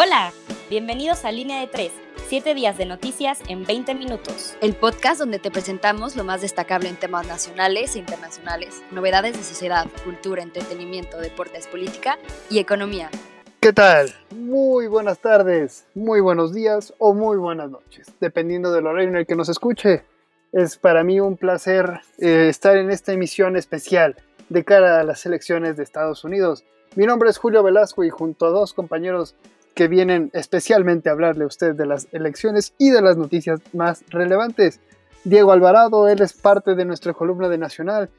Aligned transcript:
Hola, 0.00 0.32
bienvenidos 0.70 1.24
a 1.24 1.32
Línea 1.32 1.58
de 1.58 1.66
3, 1.66 1.90
7 2.28 2.54
días 2.54 2.78
de 2.78 2.86
noticias 2.86 3.40
en 3.48 3.64
20 3.64 3.96
minutos. 3.96 4.56
El 4.60 4.76
podcast 4.76 5.18
donde 5.18 5.40
te 5.40 5.50
presentamos 5.50 6.14
lo 6.14 6.22
más 6.22 6.40
destacable 6.40 6.88
en 6.88 6.94
temas 6.94 7.26
nacionales 7.26 7.96
e 7.96 7.98
internacionales, 7.98 8.80
novedades 8.92 9.36
de 9.36 9.42
sociedad, 9.42 9.88
cultura, 10.04 10.44
entretenimiento, 10.44 11.18
deportes, 11.18 11.66
política 11.66 12.16
y 12.48 12.60
economía. 12.60 13.10
¿Qué 13.58 13.72
tal? 13.72 14.14
Muy 14.36 14.86
buenas 14.86 15.18
tardes, 15.18 15.88
muy 15.96 16.20
buenos 16.20 16.54
días 16.54 16.94
o 16.98 17.12
muy 17.12 17.36
buenas 17.36 17.68
noches, 17.68 18.06
dependiendo 18.20 18.70
del 18.70 18.86
horario 18.86 19.08
en 19.08 19.16
el 19.16 19.26
que 19.26 19.34
nos 19.34 19.48
escuche. 19.48 20.04
Es 20.52 20.76
para 20.76 21.02
mí 21.02 21.18
un 21.18 21.36
placer 21.36 22.02
eh, 22.18 22.46
estar 22.48 22.76
en 22.76 22.92
esta 22.92 23.12
emisión 23.12 23.56
especial 23.56 24.14
de 24.48 24.62
cara 24.62 25.00
a 25.00 25.02
las 25.02 25.26
elecciones 25.26 25.76
de 25.76 25.82
Estados 25.82 26.22
Unidos. 26.22 26.64
Mi 26.94 27.04
nombre 27.04 27.30
es 27.30 27.38
Julio 27.38 27.64
Velasco 27.64 28.04
y 28.04 28.10
junto 28.10 28.46
a 28.46 28.50
dos 28.50 28.74
compañeros 28.74 29.34
que 29.74 29.88
vienen 29.88 30.30
especialmente 30.32 31.08
a 31.08 31.12
hablarle 31.12 31.44
a 31.44 31.48
usted 31.48 31.74
de 31.74 31.86
las 31.86 32.08
elecciones 32.12 32.74
y 32.78 32.90
de 32.90 33.02
las 33.02 33.16
noticias 33.16 33.60
más 33.72 34.04
relevantes. 34.10 34.80
Diego 35.24 35.52
Alvarado, 35.52 36.08
él 36.08 36.22
es 36.22 36.32
parte 36.32 36.74
de 36.74 36.84
nuestra 36.84 37.12
columna 37.12 37.48
de 37.48 37.58
Nacional, 37.58 38.10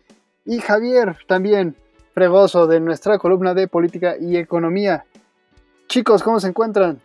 y 0.45 0.59
Javier, 0.59 1.17
también 1.27 1.75
fregoso 2.13 2.65
de 2.65 2.79
nuestra 2.79 3.17
columna 3.17 3.53
de 3.53 3.67
Política 3.67 4.15
y 4.19 4.37
Economía. 4.37 5.05
Chicos, 5.87 6.23
¿cómo 6.23 6.39
se 6.39 6.47
encuentran? 6.47 6.99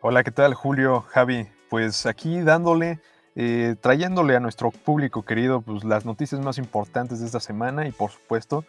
Hola, 0.00 0.22
¿qué 0.22 0.30
tal 0.30 0.54
Julio, 0.54 1.00
Javi? 1.00 1.48
Pues 1.70 2.04
aquí 2.04 2.40
dándole, 2.40 3.00
eh, 3.36 3.74
trayéndole 3.80 4.36
a 4.36 4.40
nuestro 4.40 4.70
público 4.70 5.22
querido 5.22 5.62
pues, 5.62 5.82
las 5.84 6.04
noticias 6.04 6.40
más 6.42 6.58
importantes 6.58 7.20
de 7.20 7.26
esta 7.26 7.40
semana 7.40 7.88
y 7.88 7.92
por 7.92 8.10
supuesto 8.10 8.64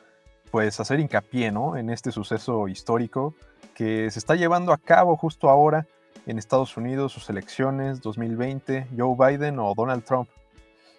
pues 0.55 0.79
hacer 0.79 1.01
hincapié 1.01 1.51
¿no? 1.51 1.75
en 1.75 1.89
este 1.89 2.13
suceso 2.13 2.69
histórico 2.69 3.35
que 3.73 4.09
se 4.09 4.19
está 4.19 4.35
llevando 4.35 4.71
a 4.71 4.77
cabo 4.77 5.17
justo 5.17 5.49
ahora 5.49 5.85
en 6.27 6.37
Estados 6.37 6.77
Unidos, 6.77 7.11
sus 7.11 7.29
elecciones 7.29 7.99
2020, 7.99 8.87
Joe 8.97 9.17
Biden 9.19 9.59
o 9.59 9.73
Donald 9.75 10.05
Trump. 10.05 10.29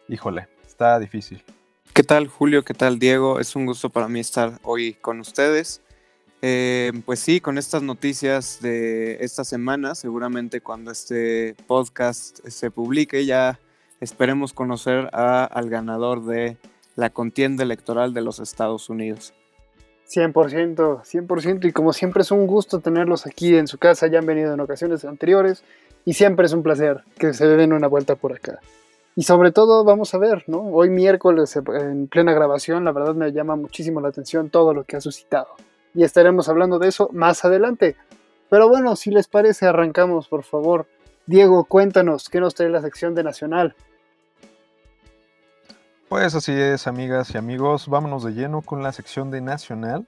Híjole, 0.08 0.47
está 0.67 0.98
difícil. 0.98 1.42
¿Qué 1.95 2.03
tal 2.03 2.28
Julio? 2.28 2.67
¿Qué 2.67 2.75
tal 2.75 2.98
Diego? 2.98 3.41
Es 3.41 3.56
un 3.56 3.64
gusto 3.64 3.89
para 3.89 4.08
mí 4.08 4.20
estar 4.20 4.61
hoy 4.62 4.92
con 4.92 5.20
ustedes. 5.20 5.80
Eh, 6.42 6.92
pues 7.06 7.20
sí, 7.20 7.41
con 7.41 7.56
estas 7.56 7.83
noticias 7.83 8.58
de 8.61 9.25
esta 9.25 9.42
semana, 9.42 9.95
seguramente 9.95 10.61
cuando 10.61 10.91
este 10.91 11.55
podcast 11.67 12.47
se 12.47 12.70
publique 12.70 13.25
ya 13.25 13.58
esperemos 14.02 14.52
conocer 14.52 15.08
al 15.14 15.70
ganador 15.70 16.27
de 16.27 16.58
la 16.95 17.08
contienda 17.08 17.62
electoral 17.62 18.12
de 18.12 18.20
los 18.20 18.39
Estados 18.39 18.91
Unidos. 18.91 19.33
100%, 20.08 21.02
100%. 21.02 21.64
Y 21.68 21.72
como 21.72 21.92
siempre 21.92 22.22
es 22.22 22.30
un 22.30 22.46
gusto 22.46 22.80
tenerlos 22.80 23.26
aquí 23.26 23.56
en 23.56 23.66
su 23.66 23.78
casa. 23.78 24.06
Ya 24.06 24.18
han 24.18 24.26
venido 24.26 24.54
en 24.54 24.60
ocasiones 24.60 25.04
anteriores. 25.04 25.62
Y 26.04 26.14
siempre 26.14 26.46
es 26.46 26.52
un 26.52 26.62
placer 26.62 27.02
que 27.18 27.34
se 27.34 27.46
den 27.46 27.72
una 27.72 27.88
vuelta 27.88 28.14
por 28.14 28.32
acá. 28.32 28.60
Y 29.18 29.22
sobre 29.22 29.50
todo 29.50 29.82
vamos 29.82 30.12
a 30.14 30.18
ver, 30.18 30.44
¿no? 30.46 30.60
Hoy 30.60 30.90
miércoles 30.90 31.56
en 31.56 32.06
plena 32.06 32.34
grabación, 32.34 32.84
la 32.84 32.92
verdad 32.92 33.14
me 33.14 33.32
llama 33.32 33.56
muchísimo 33.56 34.00
la 34.02 34.08
atención 34.08 34.50
todo 34.50 34.74
lo 34.74 34.84
que 34.84 34.96
ha 34.96 35.00
suscitado. 35.00 35.48
Y 35.94 36.04
estaremos 36.04 36.50
hablando 36.50 36.78
de 36.78 36.88
eso 36.88 37.08
más 37.12 37.42
adelante. 37.44 37.96
Pero 38.50 38.68
bueno, 38.68 38.94
si 38.94 39.10
les 39.10 39.27
parece, 39.27 39.66
arrancamos, 39.66 40.28
por 40.28 40.44
favor. 40.44 40.86
Diego, 41.24 41.64
cuéntanos, 41.64 42.28
¿qué 42.28 42.40
nos 42.40 42.54
trae 42.54 42.68
la 42.68 42.82
sección 42.82 43.14
de 43.14 43.24
Nacional? 43.24 43.74
Pues 46.08 46.36
así 46.36 46.52
es, 46.52 46.86
amigas 46.86 47.34
y 47.34 47.38
amigos, 47.38 47.88
vámonos 47.88 48.22
de 48.22 48.30
lleno 48.30 48.62
con 48.62 48.80
la 48.80 48.92
sección 48.92 49.32
de 49.32 49.40
Nacional. 49.40 50.06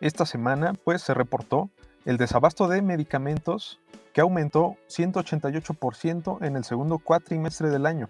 Esta 0.00 0.26
semana 0.26 0.74
pues 0.74 1.02
se 1.02 1.14
reportó 1.14 1.70
el 2.04 2.16
desabasto 2.16 2.66
de 2.66 2.82
medicamentos 2.82 3.78
que 4.12 4.22
aumentó 4.22 4.76
188% 4.88 6.44
en 6.44 6.56
el 6.56 6.64
segundo 6.64 6.98
cuatrimestre 6.98 7.70
del 7.70 7.86
año. 7.86 8.08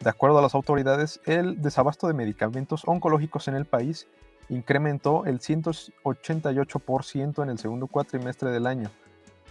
De 0.00 0.08
acuerdo 0.08 0.38
a 0.38 0.42
las 0.42 0.54
autoridades, 0.54 1.20
el 1.26 1.60
desabasto 1.60 2.06
de 2.06 2.14
medicamentos 2.14 2.82
oncológicos 2.86 3.46
en 3.48 3.54
el 3.54 3.66
país 3.66 4.06
incrementó 4.48 5.26
el 5.26 5.40
188% 5.40 7.42
en 7.42 7.50
el 7.50 7.58
segundo 7.58 7.88
cuatrimestre 7.88 8.50
del 8.50 8.66
año. 8.66 8.90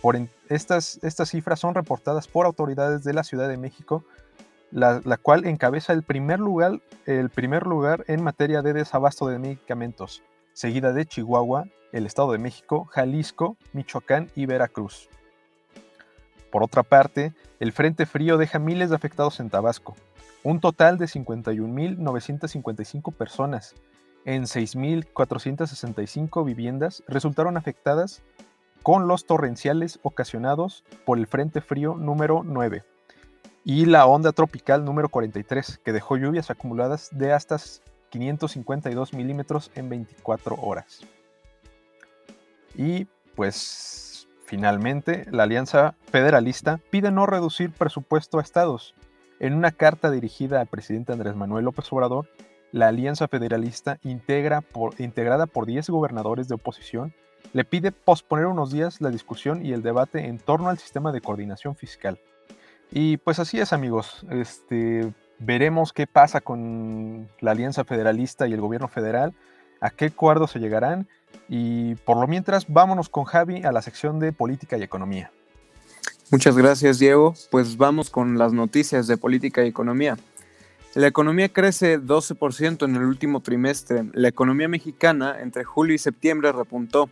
Por 0.02 0.18
estas, 0.50 1.00
estas 1.03 1.30
cifras 1.30 1.59
son 1.59 1.75
reportadas 1.75 2.28
por 2.28 2.47
autoridades 2.47 3.03
de 3.03 3.13
la 3.13 3.24
Ciudad 3.24 3.47
de 3.47 3.57
México 3.57 4.03
la, 4.72 5.18
cual 5.18 5.46
encabeza 5.46 5.94
el 5.94 6.02
primer, 6.04 6.40
lugar, 6.40 6.82
el 7.06 7.30
primer 7.30 7.66
lugar 7.66 8.04
en 8.08 8.22
materia 8.24 8.62
de 8.62 8.74
desabasto 8.74 9.28
de 9.28 9.40
medicamentos, 9.40 10.24
seguida 10.54 10.92
de 10.94 11.06
Chihuahua, 11.06 11.68
el 11.92 12.06
Estado 12.06 12.34
de 12.34 12.38
México, 12.38 12.86
Jalisco, 12.86 13.58
Michoacán 13.74 14.30
y 14.36 14.46
Veracruz. 14.46 15.10
Por 16.52 16.62
otra 16.64 16.84
parte, 16.84 17.34
el 17.60 17.72
Frente 17.72 18.06
Frío 18.06 18.38
deja 18.38 18.60
miles 18.60 18.90
de 18.90 18.96
afectados 18.96 19.40
en 19.40 19.50
Tabasco, 19.50 19.96
un 20.44 20.60
total 20.60 20.98
de 20.98 21.06
51.955 21.06 23.14
personas 23.14 23.74
en 24.26 24.44
6.465 24.44 26.46
viviendas 26.46 27.02
resultaron 27.08 27.58
afectadas 27.58 28.22
con 28.84 29.08
los 29.08 29.26
torrenciales 29.26 30.00
ocasionados 30.04 30.84
por 31.06 31.18
el 31.18 31.26
Frente 31.28 31.62
Frío 31.62 31.96
número 31.96 32.44
9 32.46 32.84
y 33.70 33.86
la 33.86 34.06
onda 34.06 34.32
tropical 34.32 34.86
número 34.86 35.10
43, 35.10 35.82
que 35.84 35.92
dejó 35.92 36.16
lluvias 36.16 36.50
acumuladas 36.50 37.10
de 37.12 37.34
hasta 37.34 37.58
552 38.12 39.14
milímetros 39.14 39.72
en 39.76 39.90
24 39.90 40.56
horas. 40.56 41.02
Y 42.76 43.08
pues 43.36 44.30
finalmente 44.46 45.26
la 45.32 45.44
Alianza 45.44 45.96
Federalista 46.10 46.80
pide 46.92 47.12
no 47.12 47.26
reducir 47.26 47.74
presupuesto 47.74 48.40
a 48.40 48.42
estados. 48.42 48.96
En 49.42 49.54
una 49.54 49.72
carta 49.72 50.12
dirigida 50.12 50.62
al 50.62 50.68
presidente 50.68 51.12
Andrés 51.12 51.36
Manuel 51.36 51.66
López 51.66 51.92
Obrador, 51.92 52.30
la 52.72 52.88
Alianza 52.88 53.28
Federalista, 53.28 54.00
integrada 54.02 54.62
por 54.62 55.66
10 55.66 55.90
gobernadores 55.90 56.48
de 56.48 56.56
oposición, 56.56 57.14
le 57.52 57.66
pide 57.66 57.92
posponer 57.92 58.46
unos 58.46 58.72
días 58.72 59.02
la 59.02 59.10
discusión 59.10 59.66
y 59.66 59.74
el 59.74 59.84
debate 59.84 60.28
en 60.28 60.40
torno 60.40 60.70
al 60.70 60.78
sistema 60.78 61.12
de 61.12 61.20
coordinación 61.20 61.76
fiscal. 61.76 62.18
Y 62.92 63.18
pues 63.18 63.40
así 63.40 63.59
es, 63.59 63.74
amigos. 63.74 64.25
Este, 64.30 65.14
veremos 65.40 65.94
qué 65.94 66.08
pasa 66.08 66.42
con 66.42 67.28
la 67.40 67.52
Alianza 67.52 67.84
Federalista 67.84 68.48
y 68.48 68.53
el 68.53 68.62
gobierno 68.62 68.88
federal, 68.88 69.34
a 69.81 69.90
qué 69.90 70.06
acuerdo 70.06 70.48
se 70.48 70.59
llegarán. 70.59 71.08
Y 71.50 71.96
por 71.96 72.18
lo 72.18 72.28
mientras, 72.28 72.66
vámonos 72.68 73.09
con 73.09 73.25
Javi 73.25 73.64
a 73.64 73.72
la 73.72 73.81
sección 73.81 74.20
de 74.20 74.31
política 74.34 74.78
y 74.78 74.84
economía. 74.84 75.31
Muchas 76.30 76.58
gracias, 76.58 77.00
Diego. 77.00 77.36
Pues 77.52 77.78
vamos 77.78 78.09
con 78.09 78.38
las 78.38 78.52
noticias 78.52 79.08
de 79.08 79.18
política 79.18 79.64
y 79.64 79.69
economía. 79.69 80.18
La 80.94 81.08
economía 81.08 81.50
crece 81.50 82.00
12% 82.00 82.84
en 82.84 82.96
el 82.96 83.04
último 83.04 83.42
trimestre. 83.42 84.06
La 84.14 84.28
economía 84.28 84.68
mexicana 84.68 85.38
entre 85.40 85.64
julio 85.64 85.94
y 85.94 86.00
septiembre 86.00 86.52
repuntó. 86.52 87.09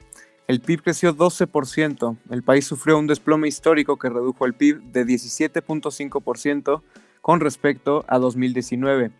El 0.47 0.61
PIB 0.61 0.83
creció 0.83 1.16
12%. 1.16 2.17
El 2.29 2.44
país 2.44 2.66
sufrió 2.66 3.00
un 3.00 3.07
desplome 3.07 3.47
histórico 3.47 3.97
que 3.97 4.09
redujo 4.09 4.45
el 4.45 4.53
PIB 4.53 4.79
de 4.91 5.06
17.5% 5.06 6.81
con 7.22 7.39
respecto 7.39 8.06
a 8.07 8.19
2019. 8.19 9.11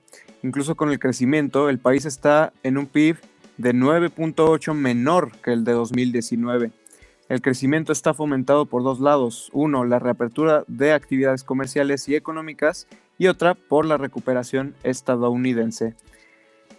Incluso 0.44 0.76
con 0.76 0.92
el 0.92 1.00
crecimiento, 1.00 1.70
el 1.70 1.80
país 1.80 2.06
está 2.06 2.54
en 2.62 2.78
un 2.78 2.86
PIB 2.86 3.18
de 3.58 3.74
9.8 3.74 4.74
menor 4.76 5.32
que 5.42 5.54
el 5.54 5.64
de 5.64 5.72
2019. 5.72 6.72
El 7.28 7.42
crecimiento 7.42 7.92
está 7.92 8.14
fomentado 8.14 8.68
por 8.68 8.84
dos 8.84 9.00
lados. 9.00 9.50
Uno, 9.52 9.84
la 9.84 9.98
reapertura 9.98 10.64
de 10.68 10.94
actividades 10.94 11.44
comerciales 11.44 12.08
y 12.08 12.16
económicas 12.16 12.88
y 13.18 13.28
otra 13.28 13.56
por 13.56 13.88
la 13.88 13.98
recuperación 13.98 14.76
estadounidense. 14.84 15.96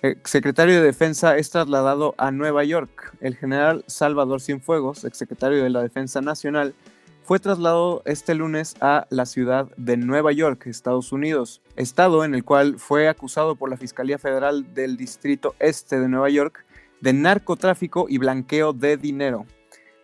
El 0.02 0.18
secretario 0.24 0.74
de 0.74 0.82
Defensa 0.82 1.38
es 1.38 1.50
trasladado 1.50 2.14
a 2.18 2.30
Nueva 2.30 2.64
York. 2.64 3.16
El 3.20 3.34
general 3.34 3.82
Salvador 3.86 4.42
Cienfuegos, 4.42 5.04
exsecretario 5.04 5.62
de 5.62 5.70
la 5.70 5.82
Defensa 5.82 6.20
Nacional, 6.20 6.74
fue 7.22 7.40
trasladado 7.40 8.02
este 8.04 8.34
lunes 8.34 8.76
a 8.80 9.06
la 9.10 9.26
ciudad 9.26 9.68
de 9.76 9.96
Nueva 9.96 10.32
York, 10.32 10.66
Estados 10.66 11.12
Unidos, 11.12 11.62
estado 11.76 12.24
en 12.24 12.34
el 12.34 12.44
cual 12.44 12.78
fue 12.78 13.08
acusado 13.08 13.56
por 13.56 13.70
la 13.70 13.76
Fiscalía 13.76 14.18
Federal 14.18 14.74
del 14.74 14.96
Distrito 14.96 15.54
Este 15.58 15.98
de 15.98 16.08
Nueva 16.08 16.28
York 16.30 16.64
de 17.00 17.12
narcotráfico 17.12 18.06
y 18.08 18.18
blanqueo 18.18 18.72
de 18.72 18.96
dinero. 18.96 19.46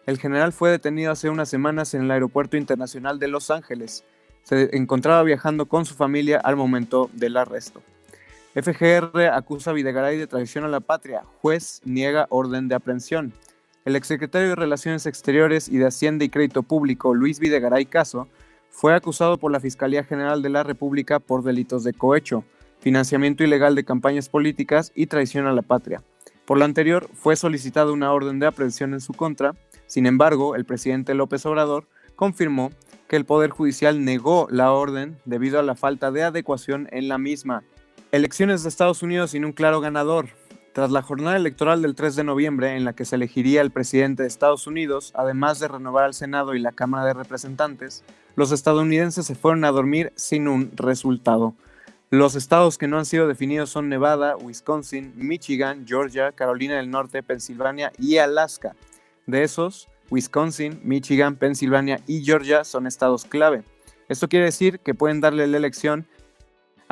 El 0.06 0.18
general 0.18 0.52
fue 0.52 0.70
detenido 0.70 1.12
hace 1.12 1.28
unas 1.28 1.48
semanas 1.48 1.94
en 1.94 2.02
el 2.02 2.10
Aeropuerto 2.10 2.56
Internacional 2.56 3.18
de 3.18 3.28
Los 3.28 3.50
Ángeles. 3.50 4.04
Se 4.42 4.76
encontraba 4.76 5.22
viajando 5.22 5.66
con 5.66 5.84
su 5.84 5.94
familia 5.94 6.40
al 6.42 6.56
momento 6.56 7.08
del 7.12 7.36
arresto. 7.36 7.82
FGR 8.54 9.28
acusa 9.32 9.70
a 9.70 9.72
Videgaray 9.72 10.18
de 10.18 10.26
traición 10.26 10.64
a 10.64 10.68
la 10.68 10.80
patria. 10.80 11.24
Juez 11.40 11.80
niega 11.84 12.26
orden 12.28 12.68
de 12.68 12.74
aprehensión. 12.74 13.32
El 13.86 13.96
exsecretario 13.96 14.50
de 14.50 14.56
Relaciones 14.56 15.06
Exteriores 15.06 15.68
y 15.68 15.78
de 15.78 15.86
Hacienda 15.86 16.26
y 16.26 16.28
Crédito 16.28 16.62
Público, 16.62 17.14
Luis 17.14 17.40
Videgaray 17.40 17.86
Caso, 17.86 18.28
fue 18.68 18.94
acusado 18.94 19.38
por 19.38 19.52
la 19.52 19.60
Fiscalía 19.60 20.04
General 20.04 20.42
de 20.42 20.50
la 20.50 20.64
República 20.64 21.18
por 21.18 21.42
delitos 21.42 21.82
de 21.82 21.94
cohecho, 21.94 22.44
financiamiento 22.80 23.42
ilegal 23.42 23.74
de 23.74 23.84
campañas 23.84 24.28
políticas 24.28 24.92
y 24.94 25.06
traición 25.06 25.46
a 25.46 25.52
la 25.52 25.62
patria. 25.62 26.02
Por 26.44 26.58
lo 26.58 26.66
anterior, 26.66 27.08
fue 27.14 27.36
solicitada 27.36 27.90
una 27.90 28.12
orden 28.12 28.38
de 28.38 28.46
aprehensión 28.46 28.92
en 28.92 29.00
su 29.00 29.14
contra, 29.14 29.54
Sin 29.86 30.06
embargo, 30.06 30.56
el 30.56 30.64
presidente 30.64 31.14
López 31.14 31.44
Obrador 31.46 31.86
confirmó 32.16 32.70
que 33.08 33.16
el 33.16 33.24
Poder 33.24 33.50
Judicial 33.50 34.04
negó 34.04 34.46
la 34.50 34.72
orden 34.72 35.18
debido 35.24 35.58
a 35.58 35.62
la 35.62 35.74
falta 35.74 36.10
de 36.10 36.22
adecuación 36.22 36.88
en 36.92 37.08
la 37.08 37.18
misma. 37.18 37.62
Elecciones 38.12 38.62
de 38.62 38.68
Estados 38.68 39.02
Unidos 39.02 39.30
sin 39.30 39.46
un 39.46 39.52
claro 39.52 39.80
ganador. 39.80 40.28
Tras 40.74 40.90
la 40.90 41.00
jornada 41.00 41.34
electoral 41.34 41.80
del 41.80 41.94
3 41.94 42.14
de 42.14 42.24
noviembre, 42.24 42.76
en 42.76 42.84
la 42.84 42.92
que 42.92 43.06
se 43.06 43.16
elegiría 43.16 43.62
el 43.62 43.70
presidente 43.70 44.22
de 44.22 44.28
Estados 44.28 44.66
Unidos, 44.66 45.12
además 45.14 45.60
de 45.60 45.68
renovar 45.68 46.04
al 46.04 46.12
Senado 46.12 46.54
y 46.54 46.58
la 46.58 46.72
Cámara 46.72 47.06
de 47.06 47.14
Representantes, 47.14 48.04
los 48.36 48.52
estadounidenses 48.52 49.24
se 49.24 49.34
fueron 49.34 49.64
a 49.64 49.70
dormir 49.70 50.12
sin 50.14 50.46
un 50.46 50.72
resultado. 50.76 51.54
Los 52.10 52.34
estados 52.34 52.76
que 52.76 52.86
no 52.86 52.98
han 52.98 53.06
sido 53.06 53.26
definidos 53.26 53.70
son 53.70 53.88
Nevada, 53.88 54.36
Wisconsin, 54.36 55.14
Michigan, 55.16 55.86
Georgia, 55.86 56.32
Carolina 56.32 56.76
del 56.76 56.90
Norte, 56.90 57.22
Pensilvania 57.22 57.92
y 57.98 58.18
Alaska. 58.18 58.76
De 59.26 59.42
esos, 59.42 59.88
Wisconsin, 60.10 60.80
Michigan, 60.84 61.36
Pensilvania 61.36 62.00
y 62.06 62.22
Georgia 62.22 62.64
son 62.64 62.86
estados 62.86 63.24
clave. 63.24 63.62
Esto 64.10 64.28
quiere 64.28 64.44
decir 64.44 64.80
que 64.80 64.92
pueden 64.92 65.22
darle 65.22 65.46
la 65.46 65.56
elección 65.56 66.06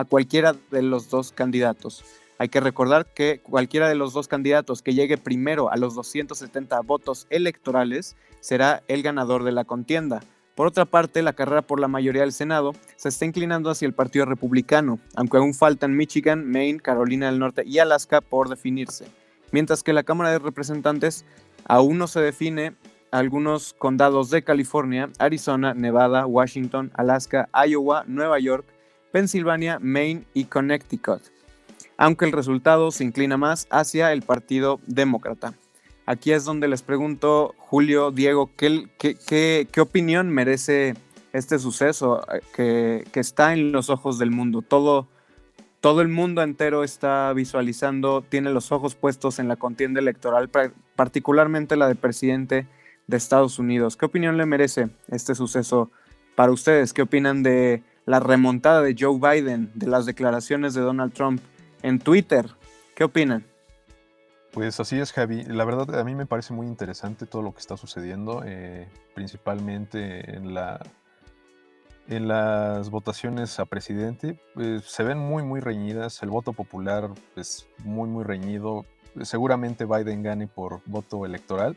a 0.00 0.05
cualquiera 0.06 0.55
de 0.70 0.81
los 0.81 1.11
dos 1.11 1.31
candidatos. 1.31 2.05
Hay 2.38 2.49
que 2.49 2.61
recordar 2.61 3.06
que 3.12 3.41
cualquiera 3.43 3.87
de 3.87 3.94
los 3.94 4.14
dos 4.14 4.29
candidatos 4.29 4.81
que 4.81 4.94
llegue 4.94 5.19
primero 5.19 5.70
a 5.70 5.76
los 5.76 5.94
270 5.94 6.81
votos 6.81 7.26
electorales 7.29 8.17
será 8.41 8.82
el 8.88 9.02
ganador 9.02 9.44
de 9.44 9.52
la 9.52 9.67
contienda. 9.67 10.20
Por 10.55 10.67
otra 10.67 10.87
parte, 10.87 11.20
la 11.20 11.35
carrera 11.35 11.61
por 11.61 11.81
la 11.81 11.88
mayoría 11.88 12.23
del 12.23 12.32
Senado 12.32 12.73
se 12.97 13.11
está 13.11 13.26
inclinando 13.26 13.69
hacia 13.69 13.85
el 13.85 13.93
Partido 13.93 14.25
Republicano, 14.25 14.99
aunque 15.17 15.37
aún 15.37 15.52
faltan 15.52 15.94
Michigan, 15.94 16.50
Maine, 16.50 16.81
Carolina 16.81 17.26
del 17.26 17.38
Norte 17.38 17.62
y 17.67 17.79
Alaska 17.79 18.23
por 18.23 18.49
definirse. 18.49 19.06
Mientras 19.53 19.82
que 19.82 19.93
la 19.93 20.03
Cámara 20.03 20.31
de 20.31 20.38
Representantes 20.38 21.26
aún 21.67 21.99
no 21.99 22.06
se 22.06 22.20
define 22.20 22.75
algunos 23.11 23.75
condados 23.75 24.31
de 24.31 24.43
California, 24.43 25.11
Arizona, 25.19 25.75
Nevada, 25.75 26.25
Washington, 26.25 26.91
Alaska, 26.94 27.50
Iowa, 27.67 28.05
Nueva 28.06 28.38
York, 28.38 28.64
Pensilvania, 29.12 29.79
Maine 29.81 30.25
y 30.35 30.45
Connecticut 30.45 31.23
aunque 32.01 32.25
el 32.25 32.33
resultado 32.33 32.91
se 32.93 33.05
inclina 33.05 33.37
más 33.37 33.67
hacia 33.71 34.11
el 34.15 34.23
Partido 34.23 34.81
Demócrata. 34.87 35.53
Aquí 36.07 36.33
es 36.33 36.47
donde 36.47 36.67
les 36.67 36.81
pregunto, 36.81 37.55
Julio, 37.59 38.11
Diego, 38.11 38.51
¿qué, 38.57 38.89
qué, 38.99 39.81
opinión 39.83 40.31
merece 40.31 40.95
este 41.35 41.59
suceso 41.59 42.25
eh, 42.57 43.05
que, 43.12 43.21
está 43.21 43.53
en 43.53 43.71
los 43.71 43.91
ojos 43.91 44.19
del 44.19 44.31
mundo? 44.31 44.62
Todo, 44.62 45.09
todo 45.83 46.01
el 46.01 46.09
mundo 46.09 46.43
entero 46.43 46.85
está 46.85 47.35
visualizando, 47.35 48.23
tiene 48.27 48.49
los 48.49 48.73
ojos 48.73 48.95
puestos 48.95 49.39
en 49.39 49.49
la 49.49 49.56
contienda 49.56 50.01
electoral, 50.01 50.51
particularmente 50.97 51.77
la 51.77 51.87
de 51.87 51.97
presidente 51.97 52.67
de 53.09 53.17
Estados 53.19 53.59
Unidos. 53.59 53.99
¿Qué 53.99 54.06
opinión 54.06 54.39
le 54.39 54.47
merece 54.47 54.89
este 55.09 55.35
suceso 55.35 55.91
para 56.35 56.51
ustedes? 56.51 56.95
¿Qué 56.95 57.03
opinan 57.03 57.43
de 57.43 57.83
la 58.11 58.21
remontada 58.21 58.83
de 58.83 58.97
Joe 58.99 59.19
Biden, 59.19 59.71
de 59.75 59.87
las 59.87 60.05
declaraciones 60.05 60.75
de 60.75 60.81
Donald 60.81 61.12
Trump? 61.12 61.41
en 61.83 61.99
Twitter. 61.99 62.47
¿Qué 62.95 63.05
opinan? 63.05 63.45
Pues 64.53 64.81
así 64.81 64.99
es, 64.99 65.12
Javi. 65.12 65.45
La 65.45 65.65
verdad, 65.65 65.99
a 65.99 66.05
mí 66.05 66.15
me 66.15 66.27
parece 66.27 66.53
muy 66.53 66.67
interesante 66.67 67.27
todo 67.27 67.43
lo 67.43 67.53
que 67.53 67.61
está 67.61 67.77
sucediendo, 67.77 68.43
eh, 68.45 68.89
principalmente 69.15 70.37
en, 70.37 70.55
la, 70.55 70.81
en 72.09 72.27
las 72.27 72.91
votaciones 72.91 73.61
a 73.61 73.65
presidente. 73.65 74.41
Pues, 74.55 74.85
se 74.85 75.05
ven 75.05 75.19
muy, 75.19 75.45
muy 75.45 75.61
reñidas. 75.61 76.23
El 76.23 76.31
voto 76.31 76.53
popular 76.53 77.11
es 77.37 77.69
muy, 77.85 78.09
muy 78.09 78.25
reñido. 78.25 78.85
Seguramente 79.23 79.85
Biden 79.85 80.23
gane 80.23 80.47
por 80.49 80.81
voto 80.87 81.25
electoral, 81.25 81.77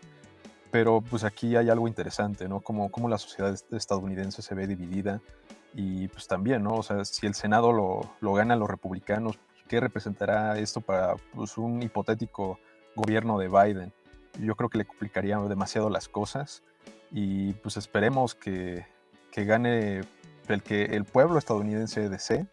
pero 0.72 1.02
pues 1.02 1.24
aquí 1.24 1.56
hay 1.56 1.70
algo 1.70 1.88
interesante, 1.88 2.48
¿no? 2.48 2.60
Como, 2.60 2.92
como 2.92 3.10
la 3.10 3.18
sociedad 3.18 3.56
estadounidense 3.72 4.42
se 4.42 4.56
ve 4.56 4.68
dividida 4.68 5.22
y 5.74 6.08
pues 6.08 6.28
también, 6.28 6.64
¿no? 6.64 6.76
O 6.76 6.84
sea, 6.84 7.04
si 7.06 7.26
el 7.26 7.34
Senado 7.34 7.74
lo, 7.74 8.02
lo 8.22 8.34
ganan 8.34 8.60
los 8.60 8.70
republicanos, 8.70 9.40
qué 9.68 9.80
representará 9.80 10.58
esto 10.60 10.82
para 10.82 11.16
pues, 11.34 11.58
un 11.58 11.82
hipotético 11.82 12.60
gobierno 12.96 13.38
de 13.40 13.48
Biden. 13.48 13.94
Yo 14.40 14.56
creo 14.56 14.70
que 14.70 14.78
le 14.78 14.86
complicaría 14.86 15.38
demasiado 15.38 15.90
las 15.90 16.08
cosas 16.08 16.64
y 17.12 17.54
pues 17.54 17.78
esperemos 17.78 18.36
que, 18.36 18.86
que 19.32 19.46
gane 19.46 20.02
el 20.48 20.64
que 20.64 20.86
el 20.86 21.06
pueblo 21.06 21.38
estadounidense 21.38 22.10
desee, 22.10 22.48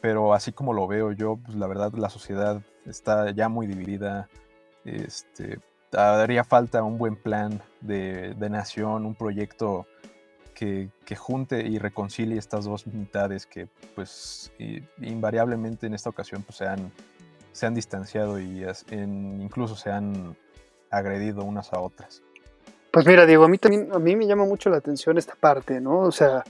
pero 0.00 0.34
así 0.34 0.52
como 0.52 0.72
lo 0.72 0.86
veo 0.86 1.12
yo, 1.12 1.36
pues 1.36 1.56
la 1.56 1.66
verdad 1.66 1.92
la 1.94 2.10
sociedad 2.10 2.62
está 2.86 3.30
ya 3.30 3.48
muy 3.48 3.66
dividida, 3.66 4.28
este, 4.84 5.58
haría 5.92 6.44
falta 6.44 6.82
un 6.82 6.98
buen 6.98 7.16
plan 7.16 7.62
de, 7.80 8.34
de 8.34 8.50
nación, 8.50 9.04
un 9.04 9.14
proyecto 9.14 9.86
que, 10.58 11.16
junte 11.16 11.60
y 11.60 11.78
reconcilie 11.78 12.36
estas 12.36 12.64
dos 12.64 12.86
mitades 12.86 13.46
que 13.46 13.68
pues 13.94 14.50
invariablemente 15.00 15.86
en 15.86 15.94
esta 15.94 16.10
ocasión 16.10 16.42
pues, 16.42 16.58
se, 16.58 16.66
han, 16.66 16.90
se 17.52 17.66
han 17.66 17.74
distanciado 17.74 18.40
y 18.40 18.66
incluso 18.92 19.76
se 19.76 19.90
han 19.90 20.36
agredido 20.90 21.44
unas 21.44 21.72
a 21.72 21.80
otras. 21.80 22.22
Pues 22.90 23.06
mira, 23.06 23.24
Diego, 23.26 23.44
a 23.44 23.48
mí 23.48 23.58
también 23.58 23.90
a 23.92 23.98
mí 23.98 24.16
me 24.16 24.26
llama 24.26 24.46
mucho 24.46 24.68
la 24.70 24.78
atención 24.78 25.16
esta 25.16 25.34
parte, 25.36 25.80
¿no? 25.80 26.00
O 26.00 26.10
sea, 26.10 26.42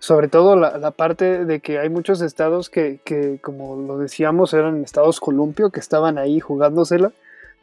sobre 0.00 0.28
todo 0.28 0.56
la, 0.56 0.90
parte 0.90 1.46
de 1.46 1.60
que 1.60 1.78
hay 1.78 1.88
muchos 1.88 2.20
estados 2.20 2.68
que, 2.68 3.00
que, 3.04 3.38
como 3.40 3.76
lo 3.76 3.96
decíamos, 3.96 4.52
eran 4.52 4.82
estados 4.82 5.18
columpio, 5.20 5.70
que 5.70 5.80
estaban 5.80 6.18
ahí 6.18 6.40
jugándosela. 6.40 7.12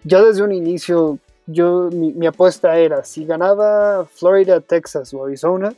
Ya 0.05 0.21
desde 0.23 0.41
un 0.41 0.53
inicio, 0.53 1.19
yo 1.45 1.89
mi 1.91 2.25
apuesta 2.25 2.77
era, 2.77 3.03
si 3.03 3.25
ganaba 3.25 4.05
Florida, 4.05 4.59
Texas 4.61 5.13
o 5.13 5.25
Arizona, 5.25 5.73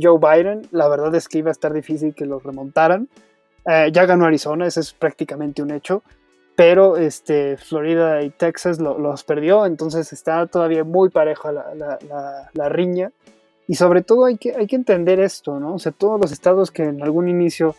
Joe 0.00 0.18
Biden, 0.18 0.68
la 0.70 0.88
verdad 0.88 1.14
es 1.14 1.28
que 1.28 1.38
iba 1.38 1.50
a 1.50 1.52
estar 1.52 1.72
difícil 1.72 2.14
que 2.14 2.26
los 2.26 2.42
remontaran. 2.42 3.08
Eh, 3.66 3.90
ya 3.92 4.06
ganó 4.06 4.26
Arizona, 4.26 4.66
ese 4.66 4.80
es 4.80 4.92
prácticamente 4.92 5.62
un 5.62 5.70
hecho, 5.70 6.02
pero 6.56 6.96
este, 6.96 7.56
Florida 7.56 8.22
y 8.22 8.30
Texas 8.30 8.80
los 8.80 9.24
perdió, 9.24 9.66
entonces 9.66 10.12
está 10.12 10.46
todavía 10.46 10.84
muy 10.84 11.10
pareja 11.10 11.52
la, 11.52 12.68
riña. 12.68 13.12
Y 13.66 13.76
sobre 13.76 14.02
todo 14.02 14.24
hay 14.24 14.36
que, 14.36 14.54
hay 14.56 14.66
que 14.66 14.76
entender 14.76 15.20
esto, 15.20 15.60
¿no? 15.60 15.74
O 15.74 15.78
sea, 15.78 15.92
todos 15.92 16.20
los 16.20 16.32
estados 16.32 16.70
que 16.70 16.84
en 16.84 17.02
algún 17.02 17.28
inicio, 17.28 17.76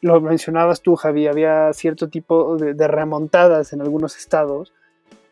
lo 0.00 0.20
mencionabas 0.20 0.80
tú, 0.80 0.96
Javi, 0.96 1.26
había 1.26 1.72
cierto 1.74 2.08
tipo 2.08 2.56
de 2.56 2.88
remontadas 2.88 3.72
en 3.72 3.82
algunos 3.82 4.16
estados, 4.16 4.72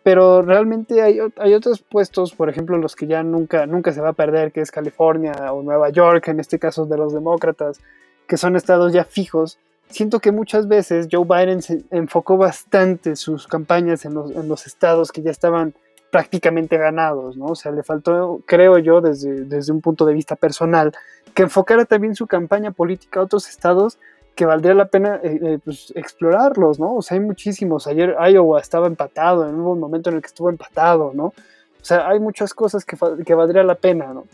pero 0.03 0.43
realmente 0.43 1.01
hay, 1.03 1.19
hay, 1.37 1.55
otros 1.55 1.83
puestos, 1.83 2.35
por 2.35 2.49
ejemplo, 2.49 2.77
los 2.79 2.97
que 2.97 3.07
ya 3.07 3.23
nunca, 3.23 3.67
nunca 3.67 3.93
se 3.93 4.01
va 4.01 4.11
a 4.11 4.15
perder, 4.15 4.53
que 4.53 4.61
es 4.61 4.71
California 4.71 5.33
o 5.53 5.63
Nueva 5.63 5.91
York, 5.91 6.29
en 6.29 6.41
este 6.41 6.59
caso 6.59 6.87
de 6.87 6.97
los 6.97 7.13
demócratas, 7.13 7.81
que 8.27 8.37
son 8.37 8.57
estados 8.57 8.93
ya 8.93 9.05
fijos. 9.05 9.59
Siento 9.89 10.21
que 10.21 10.33
muchas 10.33 10.67
veces 10.67 11.09
Joe 11.11 11.25
Biden 11.25 11.63
se 11.63 11.85
enfocó 11.91 12.37
bastante 12.37 13.15
sus 13.15 13.47
campañas 13.47 14.05
en 14.05 14.15
los, 14.15 14.31
en 14.33 14.49
los 14.49 14.67
estados 14.67 15.13
que 15.13 15.23
ya 15.23 15.31
estaban 15.31 15.75
prácticamente 16.11 16.77
ganados, 16.77 17.37
¿no? 17.37 17.47
O 17.47 17.55
sea, 17.55 17.73
le 17.73 17.83
faltó, 17.83 18.43
creo 18.47 18.79
yo, 18.79 19.01
desde, 19.01 19.45
desde 19.45 19.73
un 19.73 19.81
punto 19.81 20.05
de 20.05 20.15
vista 20.15 20.37
personal, 20.37 20.93
que 21.35 21.45
enfocara 21.45 21.85
también 21.85 22.15
su 22.15 22.27
campaña 22.27 22.71
política 22.71 23.21
a 23.21 23.23
otros 23.23 23.49
estados 23.49 23.99
que 24.35 24.47
valdría 24.47 24.75
la 24.75 24.87
pena 24.87 25.21
eh, 25.23 25.39
eh, 25.43 25.59
pues, 25.65 25.93
explorarlos, 25.95 26.79
¿no? 26.81 26.97
O 26.97 27.03
sea, 27.03 27.17
hay 27.17 27.25
muchísimos. 27.25 27.87
Ayer 27.87 28.17
Iowa 28.31 28.61
estaba 28.61 28.87
empatado, 28.87 29.49
en 29.49 29.55
un 29.55 29.79
momento 29.79 30.11
en 30.11 30.17
el 30.17 30.23
que 30.23 30.29
estuvo 30.29 30.49
empatado, 30.49 31.13
¿no? 31.15 31.27
O 31.27 31.85
sea, 31.85 32.09
hay 32.09 32.21
muchas 32.21 32.55
cosas 32.55 32.85
que, 32.85 32.97
que 33.25 33.35
valdría 33.35 33.63
la 33.65 33.75
pena, 33.75 34.13
¿no? 34.15 34.25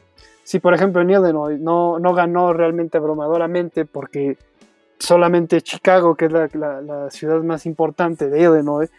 Si, 0.45 0.61
por 0.61 0.73
ejemplo, 0.75 1.03
en 1.03 1.11
Illinois 1.11 1.59
no, 1.61 1.99
no 1.99 2.15
ganó 2.15 2.53
realmente 2.53 2.99
abrumadoramente 2.99 3.85
porque 3.85 4.39
solamente 4.99 5.61
Chicago, 5.61 6.15
que 6.15 6.27
es 6.27 6.33
la, 6.33 6.49
la, 6.55 7.11
ciudad 7.11 7.43
más 7.43 7.67
importante 7.67 8.29
de 8.29 8.41
Illinois, 8.41 8.91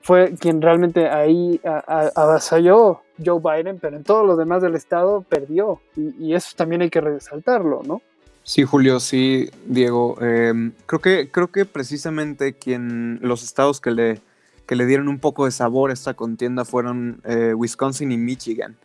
fue 0.00 0.34
quien 0.34 0.60
realmente 0.60 1.08
ahí 1.08 1.60
avasalló 1.64 3.00
Joe 3.24 3.40
Biden, 3.40 3.78
pero 3.80 3.96
en 3.96 4.04
todos 4.04 4.26
los 4.26 4.38
demás 4.38 4.62
del 4.62 4.74
estado 4.74 5.22
perdió. 5.22 5.80
Y 5.96 6.34
eso 6.34 6.54
también 6.56 6.82
hay 6.82 6.90
que 6.90 7.00
resaltarlo, 7.00 7.82
¿no? 7.84 8.02
Sí, 8.48 8.64
Julio, 8.64 8.98
sí, 8.98 9.50
Diego. 9.66 10.16
Em, 10.22 10.72
creo, 10.86 11.00
que, 11.02 11.30
creo 11.30 11.48
que 11.52 11.66
precisamente 11.66 12.54
quien, 12.54 13.18
los 13.20 13.42
estados 13.42 13.78
que 13.78 13.90
le, 13.90 14.22
que 14.66 14.74
le 14.74 14.86
dieron 14.86 15.08
un 15.08 15.18
poco 15.18 15.44
de 15.44 15.50
sabor 15.50 15.90
a 15.90 15.92
esta 15.92 16.14
contienda 16.14 16.64
fueron 16.64 17.20
eh, 17.24 17.52
Wisconsin 17.52 18.10
y 18.10 18.16
Michigan. 18.16 18.78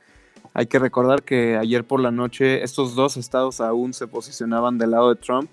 Hay 0.53 0.65
que 0.65 0.79
recordar 0.79 1.24
que 1.24 1.55
ayer 1.55 1.86
por 1.86 2.01
la 2.01 2.12
noche 2.12 2.62
estos 2.62 2.93
dos 2.93 3.15
estados 3.15 3.62
aún 3.62 3.93
se 3.93 4.05
posicionaban 4.05 4.77
del 4.77 4.91
lado 4.91 5.15
de 5.15 5.22
Trump. 5.22 5.50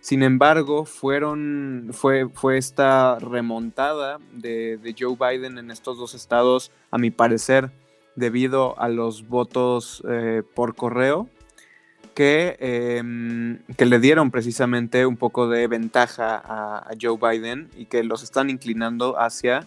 Sin 0.00 0.24
embargo, 0.24 0.84
fueron, 0.84 1.90
fue, 1.92 2.28
fue 2.34 2.58
esta 2.58 3.20
remontada 3.20 4.18
de, 4.32 4.76
de 4.78 4.96
Joe 4.98 5.14
Biden 5.16 5.58
en 5.58 5.70
estos 5.70 5.98
dos 5.98 6.14
estados, 6.14 6.72
a 6.90 6.98
mi 6.98 7.12
parecer, 7.12 7.70
debido 8.16 8.76
a 8.80 8.88
los 8.88 9.28
votos 9.28 10.02
eh, 10.08 10.42
por 10.52 10.74
correo 10.74 11.28
que, 12.14 12.56
em, 12.60 13.58
que 13.76 13.86
le 13.86 13.98
dieron 13.98 14.30
precisamente 14.30 15.06
un 15.06 15.16
poco 15.16 15.48
de 15.48 15.66
ventaja 15.66 16.42
a, 16.44 16.90
Joe 17.00 17.18
Biden 17.18 17.70
y 17.76 17.86
que 17.86 18.04
los 18.04 18.22
están 18.22 18.50
inclinando 18.50 19.18
hacia 19.18 19.66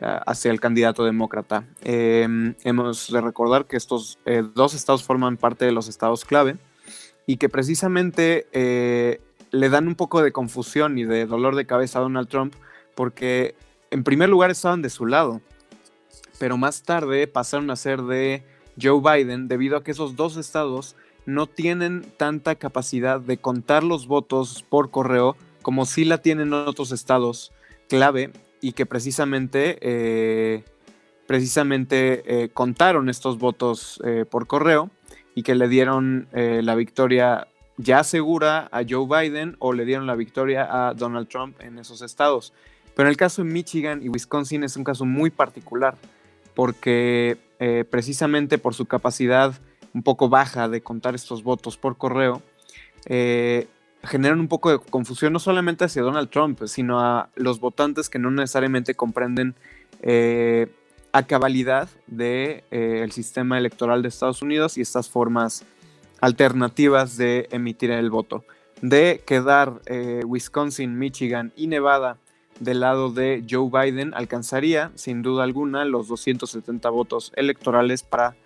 hacia 0.00 0.50
el 0.50 0.60
candidato 0.60 1.04
demócrata. 1.04 1.64
Em, 1.82 2.54
hemos 2.64 3.12
de 3.12 3.20
recordar 3.20 3.66
que 3.66 3.76
estos 3.76 4.18
eh, 4.24 4.42
dos 4.54 4.74
estados 4.74 5.02
forman 5.04 5.36
parte 5.36 5.64
de 5.66 5.72
los 5.72 5.88
estados 5.88 6.24
clave 6.24 6.56
y 7.26 7.36
que 7.36 7.48
precisamente 7.48 8.46
eh, 8.52 9.20
le 9.50 9.68
dan 9.68 9.88
un 9.88 9.94
poco 9.94 10.22
de 10.22 10.32
confusión 10.32 10.98
y 10.98 11.04
de 11.04 11.26
dolor 11.26 11.54
de 11.54 11.66
cabeza 11.66 11.98
a 11.98 12.02
Donald 12.02 12.28
Trump 12.28 12.54
porque 12.94 13.54
en 13.90 14.04
primer 14.04 14.28
lugar 14.28 14.50
estaban 14.50 14.82
de 14.82 14.90
su 14.90 15.06
lado, 15.06 15.40
pero 16.38 16.56
más 16.56 16.82
tarde 16.82 17.26
pasaron 17.26 17.70
a 17.70 17.76
ser 17.76 18.02
de 18.02 18.42
Joe 18.80 19.00
Biden 19.00 19.48
debido 19.48 19.76
a 19.76 19.84
que 19.84 19.90
esos 19.90 20.16
dos 20.16 20.36
estados 20.36 20.96
no 21.34 21.46
tienen 21.46 22.04
tanta 22.16 22.54
capacidad 22.54 23.20
de 23.20 23.38
contar 23.38 23.84
los 23.84 24.06
votos 24.06 24.64
por 24.68 24.90
correo 24.90 25.36
como 25.62 25.86
sí 25.86 26.04
la 26.04 26.18
tienen 26.18 26.52
otros 26.52 26.92
estados 26.92 27.52
clave 27.88 28.30
y 28.60 28.72
que 28.72 28.86
precisamente, 28.86 29.78
eh, 29.80 30.64
precisamente 31.26 32.22
eh, 32.26 32.48
contaron 32.50 33.08
estos 33.08 33.38
votos 33.38 34.00
eh, 34.04 34.24
por 34.28 34.46
correo 34.46 34.90
y 35.34 35.42
que 35.42 35.54
le 35.54 35.68
dieron 35.68 36.28
la 36.32 36.74
victoria 36.74 37.46
ya 37.76 38.02
segura 38.02 38.68
a 38.72 38.82
Joe 38.86 39.06
Biden 39.06 39.56
o 39.60 39.72
le 39.72 39.84
dieron 39.84 40.06
la 40.06 40.16
victoria 40.16 40.68
a 40.68 40.92
Donald 40.92 41.28
Trump 41.28 41.56
en 41.60 41.78
esos 41.78 42.02
estados. 42.02 42.52
Pero 42.96 43.08
en 43.08 43.10
el 43.10 43.16
caso 43.16 43.42
de 43.42 43.50
Michigan 43.50 44.02
y 44.02 44.08
Wisconsin 44.08 44.64
es 44.64 44.76
un 44.76 44.82
caso 44.82 45.04
muy 45.04 45.30
particular 45.30 45.96
porque 46.54 47.38
precisamente 47.90 48.58
por 48.58 48.74
su 48.74 48.86
capacidad 48.86 49.54
un 49.94 50.02
poco 50.02 50.28
baja 50.28 50.68
de 50.68 50.82
contar 50.82 51.14
estos 51.14 51.42
votos 51.42 51.76
por 51.76 51.96
correo, 51.96 52.42
generan 54.02 54.40
un 54.40 54.48
poco 54.48 54.70
de 54.70 54.78
confusión 54.78 55.32
no 55.32 55.38
solamente 55.38 55.84
hacia 55.84 56.02
Donald 56.02 56.30
Trump, 56.30 56.62
sino 56.66 57.00
a 57.00 57.28
los 57.34 57.60
votantes 57.60 58.08
que 58.08 58.18
no 58.18 58.30
necesariamente 58.30 58.94
comprenden 58.94 59.54
eh, 60.02 60.72
a 61.12 61.24
cabalidad 61.24 61.88
del 62.06 62.18
de, 62.18 62.64
eh, 62.70 63.08
sistema 63.10 63.58
electoral 63.58 64.02
de 64.02 64.08
Estados 64.08 64.42
Unidos 64.42 64.78
y 64.78 64.80
estas 64.80 65.08
formas 65.08 65.64
alternativas 66.20 67.16
de 67.16 67.48
emitir 67.50 67.90
el 67.90 68.10
voto. 68.10 68.44
De 68.80 69.22
quedar 69.26 69.82
eh, 69.86 70.22
Wisconsin, 70.24 70.98
Michigan 70.98 71.52
y 71.56 71.66
Nevada 71.66 72.16
del 72.60 72.80
lado 72.80 73.10
de 73.10 73.44
Joe 73.48 73.70
Biden, 73.70 74.14
alcanzaría 74.14 74.92
sin 74.94 75.22
duda 75.22 75.44
alguna 75.44 75.84
los 75.84 76.08
270 76.08 76.88
votos 76.90 77.32
electorales 77.34 78.02
para 78.02 78.36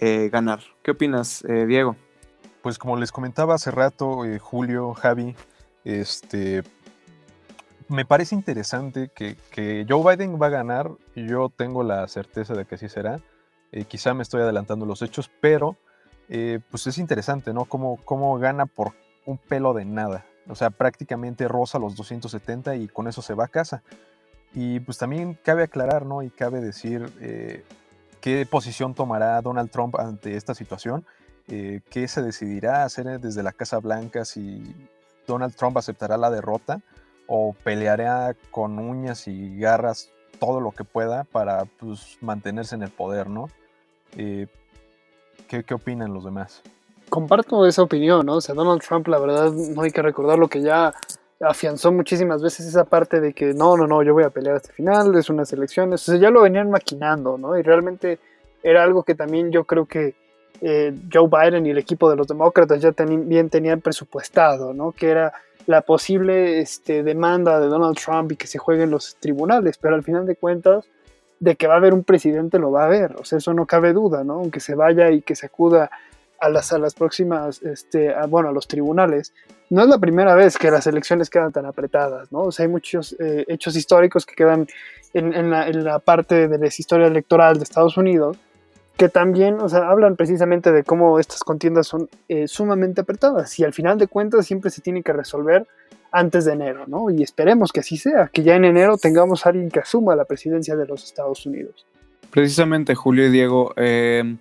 ganar. 0.00 0.60
¿Qué 0.82 0.90
opinas, 0.90 1.44
Diego? 1.46 1.96
pues 2.64 2.78
como 2.78 2.96
les 2.96 3.12
comentaba 3.12 3.56
hace 3.56 3.70
rato, 3.70 4.24
eh, 4.24 4.38
Julio, 4.38 4.94
Javi, 4.94 5.36
este, 5.84 6.62
me 7.88 8.06
parece 8.06 8.34
interesante 8.34 9.10
que, 9.14 9.84
Joe 9.86 10.16
Biden 10.16 10.40
va 10.40 10.46
a 10.46 10.48
ganar. 10.48 10.90
Yo 11.14 11.52
tengo 11.54 11.82
la 11.82 12.08
certeza 12.08 12.54
de 12.54 12.64
que 12.64 12.76
así 12.76 12.88
será. 12.88 13.20
Eh, 13.70 13.84
quizá 13.84 14.14
me 14.14 14.22
estoy 14.22 14.40
adelantando 14.40 14.86
los 14.86 15.02
hechos, 15.02 15.30
pero 15.42 15.76
eh, 16.30 16.58
pues 16.70 16.86
es 16.86 16.96
interesante, 16.96 17.52
¿no? 17.52 17.66
Cómo, 17.66 17.98
cómo 18.06 18.38
gana 18.38 18.64
por 18.64 18.92
un 19.26 19.36
pelo 19.36 19.74
de 19.74 19.84
nada. 19.84 20.24
O 20.48 20.54
sea, 20.54 20.70
prácticamente 20.70 21.46
rosa 21.48 21.78
los 21.78 21.96
270 21.96 22.76
y 22.76 22.88
con 22.88 23.08
eso 23.08 23.20
se 23.20 23.34
va 23.34 23.44
a 23.44 23.48
casa. 23.48 23.82
Y 24.54 24.80
pues 24.80 24.96
también 24.96 25.38
cabe 25.44 25.64
aclarar, 25.64 26.06
¿no? 26.06 26.22
Y 26.22 26.30
cabe 26.30 26.62
decir 26.62 27.12
qué 28.24 28.46
posición 28.46 28.94
tomará 28.94 29.38
Donald 29.42 29.70
Trump 29.70 29.96
ante 29.96 30.34
esta 30.34 30.54
situación 30.54 31.04
eh, 31.48 31.82
qué 31.90 32.08
se 32.08 32.22
decidirá 32.22 32.84
hacer 32.84 33.20
desde 33.20 33.42
la 33.42 33.52
Casa 33.52 33.80
Blanca, 33.80 34.24
si 34.24 34.74
Donald 35.26 35.54
Trump 35.54 35.76
aceptará 35.76 36.16
la 36.16 36.30
derrota 36.30 36.80
o 37.26 37.54
peleará 37.64 38.34
con 38.50 38.78
uñas 38.78 39.28
y 39.28 39.58
garras 39.58 40.08
todo 40.40 40.60
lo 40.60 40.70
que 40.70 40.84
pueda 40.84 41.24
para 41.24 41.66
pues, 41.66 42.16
mantenerse 42.22 42.74
en 42.76 42.84
el 42.84 42.90
poder, 42.90 43.28
¿no? 43.28 43.50
Eh, 44.16 44.46
¿qué, 45.46 45.62
¿Qué 45.62 45.74
opinan 45.74 46.14
los 46.14 46.24
demás? 46.24 46.62
Comparto 47.10 47.66
esa 47.66 47.82
opinión, 47.82 48.24
¿no? 48.24 48.36
O 48.36 48.40
sea, 48.40 48.54
Donald 48.54 48.80
Trump, 48.80 49.06
la 49.08 49.18
verdad, 49.18 49.52
no 49.52 49.82
hay 49.82 49.90
que 49.90 50.00
recordar 50.00 50.38
lo 50.38 50.48
que 50.48 50.62
ya 50.62 50.94
afianzó 51.40 51.92
muchísimas 51.92 52.42
veces 52.42 52.66
esa 52.66 52.84
parte 52.84 53.20
de 53.20 53.32
que 53.32 53.54
no, 53.54 53.76
no, 53.76 53.86
no, 53.86 54.02
yo 54.02 54.14
voy 54.14 54.24
a 54.24 54.30
pelear 54.30 54.56
hasta 54.56 54.68
el 54.68 54.74
final, 54.74 55.14
es 55.16 55.30
unas 55.30 55.52
elecciones, 55.52 56.08
o 56.08 56.12
sea, 56.12 56.20
ya 56.20 56.30
lo 56.30 56.42
venían 56.42 56.70
maquinando, 56.70 57.38
¿no? 57.38 57.58
Y 57.58 57.62
realmente 57.62 58.18
era 58.62 58.82
algo 58.82 59.02
que 59.02 59.14
también 59.14 59.50
yo 59.50 59.64
creo 59.64 59.86
que 59.86 60.14
eh, 60.60 60.94
Joe 61.12 61.28
Biden 61.28 61.66
y 61.66 61.70
el 61.70 61.78
equipo 61.78 62.08
de 62.08 62.16
los 62.16 62.28
demócratas 62.28 62.80
ya 62.80 62.94
bien 63.06 63.50
tenían 63.50 63.80
presupuestado, 63.80 64.72
¿no? 64.72 64.92
Que 64.92 65.10
era 65.10 65.32
la 65.66 65.82
posible 65.82 66.60
este, 66.60 67.02
demanda 67.02 67.58
de 67.60 67.66
Donald 67.66 67.96
Trump 67.96 68.32
y 68.32 68.36
que 68.36 68.46
se 68.46 68.58
juegue 68.58 68.84
en 68.84 68.90
los 68.90 69.16
tribunales, 69.16 69.78
pero 69.78 69.94
al 69.94 70.02
final 70.02 70.26
de 70.26 70.36
cuentas, 70.36 70.88
de 71.40 71.56
que 71.56 71.66
va 71.66 71.74
a 71.74 71.76
haber 71.78 71.92
un 71.92 72.04
presidente 72.04 72.58
lo 72.58 72.70
va 72.70 72.84
a 72.84 72.86
haber, 72.86 73.16
o 73.16 73.24
sea, 73.24 73.38
eso 73.38 73.52
no 73.52 73.66
cabe 73.66 73.92
duda, 73.92 74.24
¿no? 74.24 74.34
Aunque 74.34 74.60
se 74.60 74.74
vaya 74.74 75.10
y 75.10 75.22
que 75.22 75.34
se 75.34 75.46
acuda 75.46 75.90
a 76.40 76.48
las, 76.48 76.72
a 76.72 76.78
las 76.78 76.94
próximas, 76.94 77.62
este, 77.62 78.14
bueno, 78.28 78.48
a 78.48 78.52
los 78.52 78.68
tribunales, 78.68 79.32
no 79.70 79.82
es 79.82 79.88
la 79.88 79.98
primera 79.98 80.34
vez 80.34 80.58
que 80.58 80.70
las 80.70 80.86
elecciones 80.86 81.30
quedan 81.30 81.52
tan 81.52 81.66
apretadas, 81.66 82.30
¿no? 82.30 82.42
O 82.42 82.52
sea, 82.52 82.64
hay 82.64 82.70
muchos 82.70 83.16
eh, 83.18 83.44
hechos 83.48 83.76
históricos 83.76 84.26
que 84.26 84.34
quedan 84.34 84.66
en, 85.14 85.50
la, 85.50 85.68
en 85.68 85.84
la 85.84 85.98
parte 86.00 86.48
de 86.48 86.58
la 86.58 86.66
historia 86.66 87.06
electoral 87.06 87.56
de 87.56 87.64
Estados 87.64 87.96
Unidos, 87.96 88.36
que 88.96 89.08
también, 89.08 89.60
o 89.60 89.68
sea, 89.68 89.88
hablan 89.88 90.16
precisamente 90.16 90.70
de 90.70 90.84
cómo 90.84 91.18
estas 91.18 91.42
contiendas 91.42 91.86
son 91.86 92.08
eh, 92.28 92.46
sumamente 92.46 93.00
apretadas 93.00 93.58
y 93.58 93.64
al 93.64 93.72
final 93.72 93.98
de 93.98 94.06
cuentas 94.06 94.46
siempre 94.46 94.70
se 94.70 94.82
tiene 94.82 95.02
que 95.02 95.12
resolver 95.12 95.66
antes 96.12 96.44
de 96.44 96.52
enero, 96.52 96.84
¿no? 96.86 97.10
Y 97.10 97.22
esperemos 97.22 97.72
que 97.72 97.80
así 97.80 97.96
sea, 97.96 98.30
que 98.32 98.44
ya 98.44 98.54
en 98.54 98.64
enero 98.64 98.96
tengamos 98.96 99.44
a 99.44 99.48
alguien 99.48 99.68
que 99.68 99.80
asuma 99.80 100.14
la 100.14 100.24
presidencia 100.24 100.76
de 100.76 100.86
los 100.86 101.02
Estados 101.02 101.44
Unidos. 101.44 101.86
Precisamente, 102.30 102.94
Julio 102.94 103.26
y 103.26 103.30
Diego, 103.30 103.72
eh, 103.76 104.36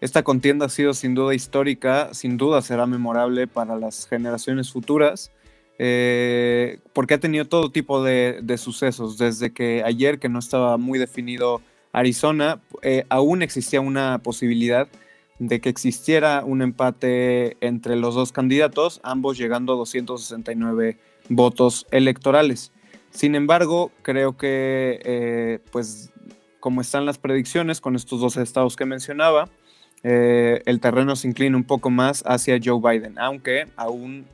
esta 0.00 0.22
contienda 0.22 0.66
ha 0.66 0.68
sido 0.68 0.94
sin 0.94 1.14
duda 1.14 1.34
histórica, 1.34 2.12
sin 2.12 2.36
duda 2.36 2.62
será 2.62 2.86
memorable 2.86 3.46
para 3.46 3.76
las 3.76 4.06
generaciones 4.06 4.70
futuras. 4.70 5.30
Eh, 5.78 6.78
porque 6.92 7.14
ha 7.14 7.20
tenido 7.20 7.44
todo 7.44 7.70
tipo 7.70 8.02
de, 8.02 8.42
sucesos, 8.58 9.18
desde 9.18 9.52
que 9.52 9.82
ayer, 9.84 10.18
que 10.18 10.28
no 10.28 10.38
estaba 10.38 10.78
muy 10.78 10.98
definido 10.98 11.60
Arizona, 11.92 12.60
eh, 12.82 13.04
aún 13.08 13.42
existía 13.42 13.80
una 13.80 14.18
posibilidad 14.18 14.88
de 15.38 15.60
que 15.60 15.68
existiera 15.68 16.42
un 16.44 16.62
empate 16.62 17.58
entre 17.60 17.96
los 17.96 18.14
dos 18.14 18.32
candidatos, 18.32 19.00
ambos 19.02 19.36
llegando 19.36 19.74
a 19.74 19.76
269 19.76 20.98
votos 21.28 21.86
electorales. 21.90 22.72
Sin 23.10 23.34
embargo, 23.34 23.92
creo 24.02 24.36
que, 24.36 25.00
eh, 25.04 25.58
pues, 25.72 26.12
como 26.60 26.80
están 26.80 27.04
las 27.04 27.18
predicciones 27.18 27.80
con 27.80 27.96
estos 27.96 28.20
dos 28.20 28.36
estados 28.36 28.76
que 28.76 28.86
mencionaba, 28.86 29.50
eh, 30.08 30.62
el 30.66 30.80
terreno 30.80 31.16
se 31.16 31.28
inclina 31.28 31.56
un 31.56 31.64
poco 31.64 31.90
más 31.90 32.22
hacia 32.26 32.60
Joe 32.62 32.80
Biden, 32.80 33.18
aunque 33.18 33.66
aún 33.76 34.26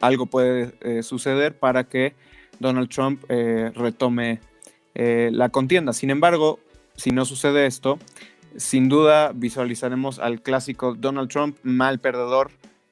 algo 0.00 0.26
puede 0.26 1.02
suceder 1.02 1.56
para 1.56 1.84
que 1.84 2.14
Donald 2.58 2.88
Trump 2.88 3.24
retome 3.28 4.40
la 4.94 5.48
contienda. 5.48 5.92
Sin 5.92 6.10
embargo, 6.10 6.58
si 6.96 7.10
no 7.10 7.24
sucede 7.24 7.66
esto, 7.66 7.98
sin 8.56 8.88
duda 8.88 9.32
visualizaremos 9.34 10.18
al 10.18 10.42
clásico 10.42 10.94
Donald 10.94 11.30
Trump 11.30 11.56
mal 11.62 11.98
perdedor 12.00 12.50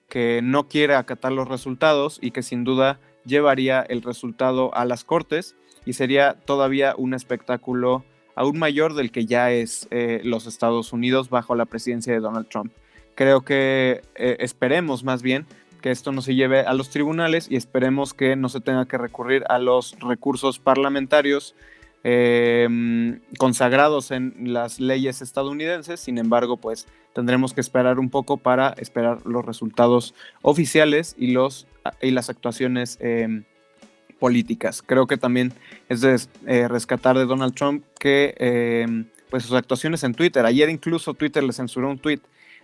que 0.09 0.41
no 0.43 0.69
quiere 0.69 0.95
acatar 0.95 1.33
los 1.33 1.49
resultados 1.49 2.19
y 2.21 2.33
que 2.33 2.43
sin 2.43 2.65
duda 2.65 2.99
llevaría 3.25 3.81
el 3.81 4.03
resultado 4.03 4.75
a 4.75 4.85
las 4.85 5.05
cortes 5.05 5.57
y 5.85 5.93
sería 5.95 6.35
todavía 6.35 6.95
un 6.97 7.15
espectáculo 7.15 8.05
aún 8.41 8.59
mayor 8.59 8.95
del 8.95 9.11
que 9.11 9.27
ya 9.27 9.53
es 9.53 9.87
eh, 9.91 10.23
los 10.25 10.47
Estados 10.47 10.95
Unidos 10.95 11.29
bajo 11.29 11.55
la 11.55 11.67
presidencia 11.67 12.15
de 12.15 12.21
Donald 12.21 12.49
Trump. 12.49 12.73
Creo 13.15 13.43
que 13.43 14.01
eh, 14.15 14.37
esperemos 14.41 15.05
más 15.05 15.21
bien 15.21 15.45
que 15.83 15.91
esto 15.91 16.11
no 16.11 16.23
se 16.23 16.35
lleve 16.35 16.61
a 16.61 16.73
los 16.73 16.89
tribunales 16.89 17.49
y 17.51 17.57
esperemos 17.57 18.15
que 18.15 18.37
no 18.37 18.49
se 18.49 18.61
tenga 18.61 18.87
que 18.87 18.97
recurrir 18.97 19.45
a 19.51 19.59
los 19.59 19.95
recursos 20.01 20.59
parlamentarios 20.59 21.55
Em, 22.03 23.21
consagrados 23.37 24.11
en 24.11 24.55
las 24.55 24.81
leyes 24.81 25.21
estadounidenses, 25.21 26.01
sin 26.01 26.17
embargo, 26.17 26.57
pues 26.57 26.87
tendremos 27.13 27.53
que 27.53 27.61
esperar 27.61 27.99
un 27.99 28.09
poco 28.09 28.39
para 28.39 28.71
esperar 28.79 29.27
los 29.27 29.45
resultados 29.45 30.15
oficiales 30.41 31.15
y, 31.19 31.33
los, 31.33 31.67
y 32.01 32.13
las 32.13 32.31
actuaciones 32.31 32.97
em, 33.03 33.45
políticas. 34.21 34.83
Creo 34.83 35.09
que 35.09 35.17
también 35.17 35.53
es 35.89 36.03
de 36.03 36.21
eh, 36.47 36.69
rescatar 36.69 37.19
de 37.19 37.27
Donald 37.27 37.55
Trump 37.55 37.85
que 37.99 38.35
em, 38.39 39.07
pues 39.31 39.45
sus 39.45 39.57
actuaciones 39.57 40.05
en 40.05 40.15
Twitter, 40.15 40.47
ayer 40.47 40.69
incluso 40.69 41.15
Twitter 41.15 41.43
le 41.43 41.53
censuró 41.53 41.91
un 41.91 41.99
tweet 41.99 42.21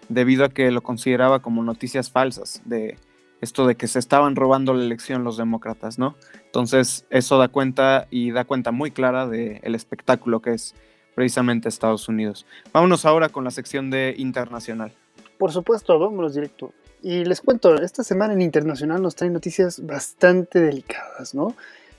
debido 0.09 0.45
a 0.45 0.51
que 0.51 0.71
lo 0.71 0.83
consideraba 0.83 1.41
como 1.41 1.65
noticias 1.65 2.11
falsas 2.11 2.63
de 2.65 2.97
esto 3.41 3.67
de 3.67 3.75
que 3.75 3.87
se 3.87 3.99
estaban 3.99 4.37
robando 4.37 4.73
la 4.73 4.85
elección 4.85 5.25
los 5.25 5.37
demócratas, 5.37 5.99
¿no? 5.99 6.17
Entonces, 6.45 7.05
eso 7.11 7.39
da 7.39 7.49
cuenta 7.49 8.07
y 8.11 8.31
da 8.31 8.45
cuenta 8.45 8.73
muy 8.73 8.91
clara 8.91 9.27
del 9.27 9.75
espectáculo 9.75 10.41
que 10.41 10.55
es 10.55 10.75
precisamente 11.15 11.69
Estados 11.69 12.09
Unidos. 12.09 12.47
Vámonos 12.73 13.05
ahora 13.05 13.29
con 13.29 13.45
la 13.45 13.51
sección 13.51 13.91
de 13.91 14.15
internacional. 14.17 14.93
Por 15.39 15.53
supuesto, 15.53 15.99
vámonos 15.99 16.35
directo. 16.35 16.73
Y 17.09 17.25
les 17.25 17.41
cuento, 17.41 17.73
esta 17.77 18.03
semana 18.03 18.33
en 18.33 18.43
internacional 18.43 19.01
nos 19.01 19.15
traen 19.15 19.33
noticias 19.33 19.87
bastante 19.87 20.59
delicadas, 20.59 21.37
¿no? 21.37 21.55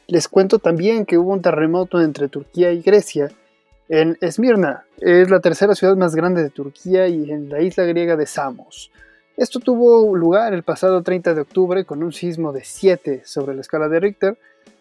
Les 0.08 0.28
cuento 0.28 0.60
también 0.60 1.06
que 1.06 1.18
hubo 1.18 1.32
un 1.32 1.42
terremoto 1.42 2.02
entre 2.02 2.28
Turquía 2.28 2.74
y 2.74 2.82
Grecia 2.82 3.32
en 3.88 4.18
Esmirna. 4.20 4.84
Es 5.00 5.30
la 5.30 5.40
tercera 5.40 5.76
ciudad 5.76 5.96
más 5.96 6.14
grande 6.14 6.44
de 6.44 6.50
Turquía 6.50 7.08
y 7.08 7.32
en 7.32 7.48
la 7.48 7.62
isla 7.62 7.86
griega 7.86 8.18
de 8.18 8.26
Samos. 8.26 8.92
Esto 9.38 9.62
tuvo 9.62 10.14
lugar 10.14 10.54
el 10.54 10.64
pasado 10.64 11.02
30 11.02 11.36
de 11.36 11.40
octubre 11.40 11.86
con 11.86 12.04
un 12.04 12.12
sismo 12.12 12.52
de 12.52 12.66
7 12.66 13.22
sobre 13.24 13.56
la 13.56 13.62
escala 13.62 13.88
de 13.88 14.02
Richter, 14.02 14.38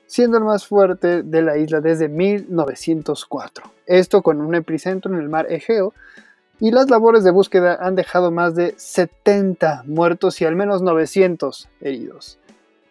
siendo 0.09 0.39
el 0.39 0.45
más 0.45 0.67
fuerte 0.67 1.23
de 1.23 1.43
la 1.43 1.57
isla 1.57 1.81
desde 1.81 2.09
1904. 2.09 3.63
Esto 3.87 4.23
con 4.23 4.41
un 4.41 4.57
epicentro 4.57 5.15
en 5.15 5.21
el 5.21 5.29
mar 5.29 5.47
Egeo, 5.49 5.95
y 6.61 6.71
las 6.71 6.91
labores 6.91 7.25
de 7.25 7.31
búsqueda 7.31 7.79
han 7.81 7.95
dejado 7.95 8.31
más 8.31 8.55
de 8.55 8.75
70 8.77 9.85
muertos 9.87 10.41
y 10.41 10.45
al 10.45 10.57
menos 10.57 10.83
900 10.83 11.69
heridos. 11.81 12.39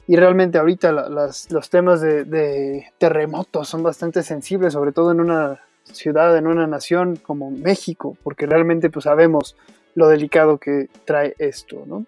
Y 0.08 0.18
realmente 0.18 0.60
ahorita 0.60 0.92
los 0.92 1.70
temas 1.72 2.00
de, 2.00 2.26
de, 2.26 2.92
terremotos 3.00 3.68
son 3.68 3.82
bastante 3.82 4.22
sensibles, 4.22 4.74
sobre 4.74 4.92
todo 4.92 5.12
en 5.12 5.20
una 5.20 5.62
ciudad, 5.84 6.38
en 6.38 6.46
una 6.46 6.68
nación 6.68 7.16
como 7.16 7.50
México, 7.50 8.16
porque 8.24 8.46
realmente 8.46 8.92
pues 8.92 9.06
sabemos 9.06 9.56
lo 9.96 10.08
delicado 10.08 10.60
que 10.60 10.90
trae 11.06 11.36
esto, 11.40 11.84
¿no? 11.88 12.06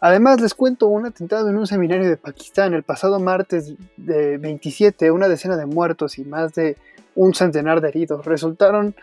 Además, 0.00 0.38
les 0.38 0.52
cuento 0.52 0.88
un 0.88 1.06
atentado 1.06 1.48
en 1.48 1.56
un 1.56 1.66
seminario 1.66 2.06
de 2.06 2.18
Pakistán 2.18 2.74
el 2.74 2.82
pasado 2.82 3.20
martes 3.20 3.72
de 3.96 4.36
27, 4.36 5.10
una 5.10 5.28
decena 5.28 5.56
de 5.56 5.64
muertos 5.64 6.18
y 6.18 6.26
más 6.26 6.52
de 6.52 6.76
un 7.14 7.32
centenar 7.32 7.80
de 7.80 7.88
heridos 7.88 8.26
resultaron 8.26 8.94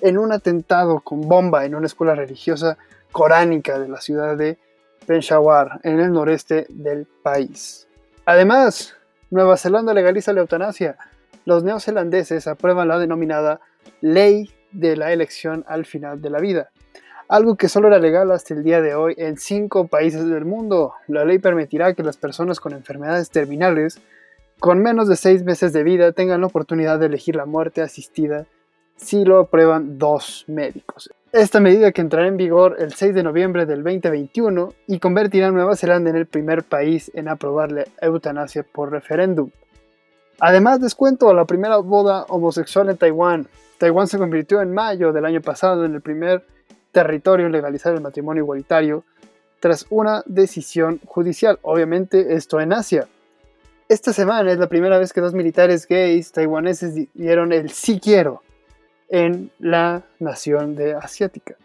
en 0.00 0.18
un 0.18 0.32
atentado 0.32 1.00
con 1.00 1.22
bomba 1.22 1.64
en 1.64 1.74
una 1.74 1.86
escuela 1.86 2.14
religiosa 2.14 2.78
coránica 3.12 3.78
de 3.78 3.88
la 3.88 4.00
ciudad 4.00 4.36
de 4.36 4.58
Peshawar, 5.06 5.80
en 5.82 6.00
el 6.00 6.12
noreste 6.12 6.66
del 6.68 7.06
país. 7.22 7.88
Además, 8.24 8.96
Nueva 9.30 9.56
Zelanda 9.56 9.94
legaliza 9.94 10.32
la 10.32 10.40
eutanasia. 10.40 10.96
Los 11.44 11.64
neozelandeses 11.64 12.46
aprueban 12.46 12.88
la 12.88 12.98
denominada 12.98 13.60
ley 14.00 14.50
de 14.72 14.96
la 14.96 15.12
elección 15.12 15.64
al 15.66 15.84
final 15.84 16.20
de 16.20 16.30
la 16.30 16.38
vida 16.38 16.70
algo 17.30 17.56
que 17.56 17.68
solo 17.68 17.86
era 17.86 18.00
legal 18.00 18.32
hasta 18.32 18.54
el 18.54 18.64
día 18.64 18.82
de 18.82 18.96
hoy 18.96 19.14
en 19.16 19.36
cinco 19.36 19.86
países 19.86 20.26
del 20.26 20.44
mundo. 20.44 20.94
La 21.06 21.24
ley 21.24 21.38
permitirá 21.38 21.94
que 21.94 22.02
las 22.02 22.16
personas 22.16 22.58
con 22.58 22.72
enfermedades 22.72 23.30
terminales 23.30 24.00
con 24.58 24.82
menos 24.82 25.08
de 25.08 25.14
seis 25.14 25.44
meses 25.44 25.72
de 25.72 25.84
vida 25.84 26.10
tengan 26.10 26.40
la 26.40 26.48
oportunidad 26.48 26.98
de 26.98 27.06
elegir 27.06 27.36
la 27.36 27.46
muerte 27.46 27.82
asistida 27.82 28.46
si 29.00 29.24
lo 29.24 29.40
aprueban 29.40 29.98
dos 29.98 30.44
médicos. 30.46 31.10
Esta 31.32 31.60
medida 31.60 31.92
que 31.92 32.00
entrará 32.00 32.26
en 32.26 32.36
vigor 32.36 32.76
el 32.80 32.92
6 32.92 33.14
de 33.14 33.22
noviembre 33.22 33.64
del 33.64 33.82
2021 33.82 34.74
y 34.88 34.98
convertirá 34.98 35.48
a 35.48 35.50
Nueva 35.52 35.76
Zelanda 35.76 36.10
en 36.10 36.16
el 36.16 36.26
primer 36.26 36.64
país 36.64 37.10
en 37.14 37.28
aprobar 37.28 37.70
la 37.70 37.84
eutanasia 38.00 38.64
por 38.64 38.90
referéndum. 38.90 39.50
Además, 40.40 40.80
descuento 40.80 41.30
a 41.30 41.34
la 41.34 41.44
primera 41.44 41.76
boda 41.76 42.24
homosexual 42.28 42.88
en 42.88 42.96
Taiwán. 42.96 43.46
Taiwán 43.78 44.08
se 44.08 44.18
convirtió 44.18 44.60
en 44.60 44.72
mayo 44.72 45.12
del 45.12 45.24
año 45.24 45.40
pasado 45.40 45.84
en 45.84 45.94
el 45.94 46.00
primer 46.00 46.44
territorio 46.92 47.48
legalizar 47.48 47.94
el 47.94 48.00
matrimonio 48.00 48.42
igualitario 48.42 49.04
tras 49.60 49.86
una 49.90 50.22
decisión 50.26 51.00
judicial, 51.04 51.58
obviamente 51.62 52.34
esto 52.34 52.60
en 52.60 52.72
Asia. 52.72 53.06
Esta 53.88 54.12
semana 54.12 54.50
es 54.50 54.58
la 54.58 54.68
primera 54.68 54.98
vez 54.98 55.12
que 55.12 55.20
dos 55.20 55.34
militares 55.34 55.86
gays 55.86 56.32
taiwaneses 56.32 57.08
dieron 57.14 57.52
el 57.52 57.70
sí 57.70 58.00
quiero 58.00 58.42
en 59.10 59.50
la 59.58 60.02
nación 60.18 60.76
de 60.76 60.94
asiática. 60.94 61.56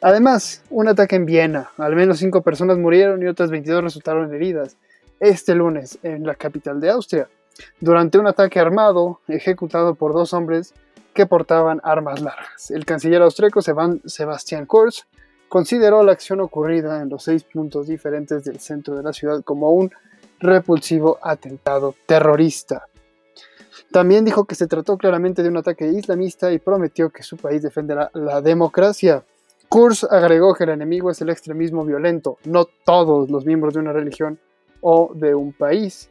Además, 0.00 0.62
un 0.70 0.86
ataque 0.86 1.16
en 1.16 1.24
Viena, 1.24 1.70
al 1.78 1.96
menos 1.96 2.18
cinco 2.18 2.42
personas 2.42 2.76
murieron 2.76 3.22
y 3.22 3.26
otras 3.26 3.50
22 3.50 3.82
resultaron 3.82 4.32
heridas 4.34 4.76
este 5.18 5.54
lunes 5.54 5.98
en 6.02 6.26
la 6.26 6.34
capital 6.34 6.80
de 6.80 6.90
Austria, 6.90 7.28
durante 7.80 8.18
un 8.18 8.26
ataque 8.26 8.60
armado 8.60 9.20
ejecutado 9.28 9.94
por 9.94 10.12
dos 10.12 10.34
hombres 10.34 10.74
que 11.14 11.26
portaban 11.26 11.80
armas 11.84 12.20
largas. 12.20 12.70
El 12.70 12.84
canciller 12.84 13.22
austríaco 13.22 13.62
Sebastian 13.62 14.66
Kurz 14.66 15.06
consideró 15.48 16.02
la 16.02 16.12
acción 16.12 16.40
ocurrida 16.40 17.00
en 17.00 17.08
los 17.08 17.22
seis 17.22 17.44
puntos 17.44 17.86
diferentes 17.86 18.44
del 18.44 18.58
centro 18.58 18.96
de 18.96 19.04
la 19.04 19.12
ciudad 19.12 19.42
como 19.42 19.70
un 19.70 19.92
repulsivo 20.40 21.18
atentado 21.22 21.94
terrorista. 22.06 22.88
También 23.90 24.24
dijo 24.24 24.44
que 24.44 24.54
se 24.54 24.66
trató 24.66 24.96
claramente 24.96 25.42
de 25.42 25.48
un 25.48 25.56
ataque 25.56 25.86
islamista 25.86 26.52
y 26.52 26.58
prometió 26.58 27.10
que 27.10 27.22
su 27.22 27.36
país 27.36 27.62
defenderá 27.62 28.10
la 28.14 28.40
democracia. 28.40 29.24
Kurz 29.68 30.04
agregó 30.04 30.54
que 30.54 30.64
el 30.64 30.70
enemigo 30.70 31.10
es 31.10 31.20
el 31.20 31.30
extremismo 31.30 31.84
violento, 31.84 32.38
no 32.44 32.64
todos 32.64 33.30
los 33.30 33.44
miembros 33.44 33.74
de 33.74 33.80
una 33.80 33.92
religión 33.92 34.38
o 34.80 35.12
de 35.14 35.34
un 35.34 35.52
país. 35.52 36.10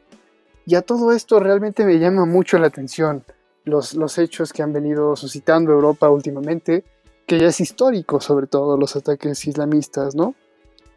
Y 0.65 0.76
a 0.76 0.82
todo 0.82 1.12
esto 1.12 1.39
realmente 1.39 1.86
me 1.86 1.99
llama 1.99 2.26
mucho 2.26 2.58
la 2.58 2.67
atención 2.67 3.23
los, 3.65 4.17
hechos 4.17 4.52
que 4.54 4.63
han 4.63 4.73
venido 4.73 5.15
suscitando 5.15 5.71
Europa 5.71 6.10
últimamente, 6.10 6.84
que 7.26 7.39
ya 7.39 7.47
es 7.47 7.60
histórico 7.60 8.19
sobre 8.19 8.47
todo 8.47 8.78
los 8.78 8.95
ataques 8.95 9.45
islamistas, 9.47 10.15
¿no? 10.15 10.36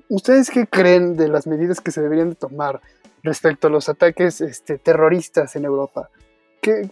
¿Ustedes 0.08 0.50
qué 0.50 0.66
creen 0.66 1.16
de 1.16 1.28
las 1.28 1.46
medidas 1.46 1.80
que 1.80 1.90
se 1.90 2.00
deberían 2.00 2.30
de 2.30 2.36
tomar 2.36 2.80
respecto 3.22 3.66
a 3.66 3.70
los 3.70 3.88
ataques 3.88 4.40
este, 4.40 4.78
terroristas 4.78 5.56
en 5.56 5.64
Europa? 5.64 6.10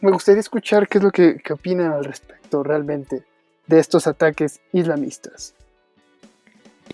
Me 0.00 0.10
gustaría 0.10 0.40
escuchar 0.40 0.88
qué 0.88 0.98
es 0.98 1.04
lo 1.04 1.10
que, 1.10 1.40
opinan 1.50 1.92
al 1.92 2.04
respecto 2.04 2.62
realmente 2.62 3.24
de 3.66 3.78
estos 3.78 4.06
ataques 4.06 4.60
islamistas. 4.72 5.54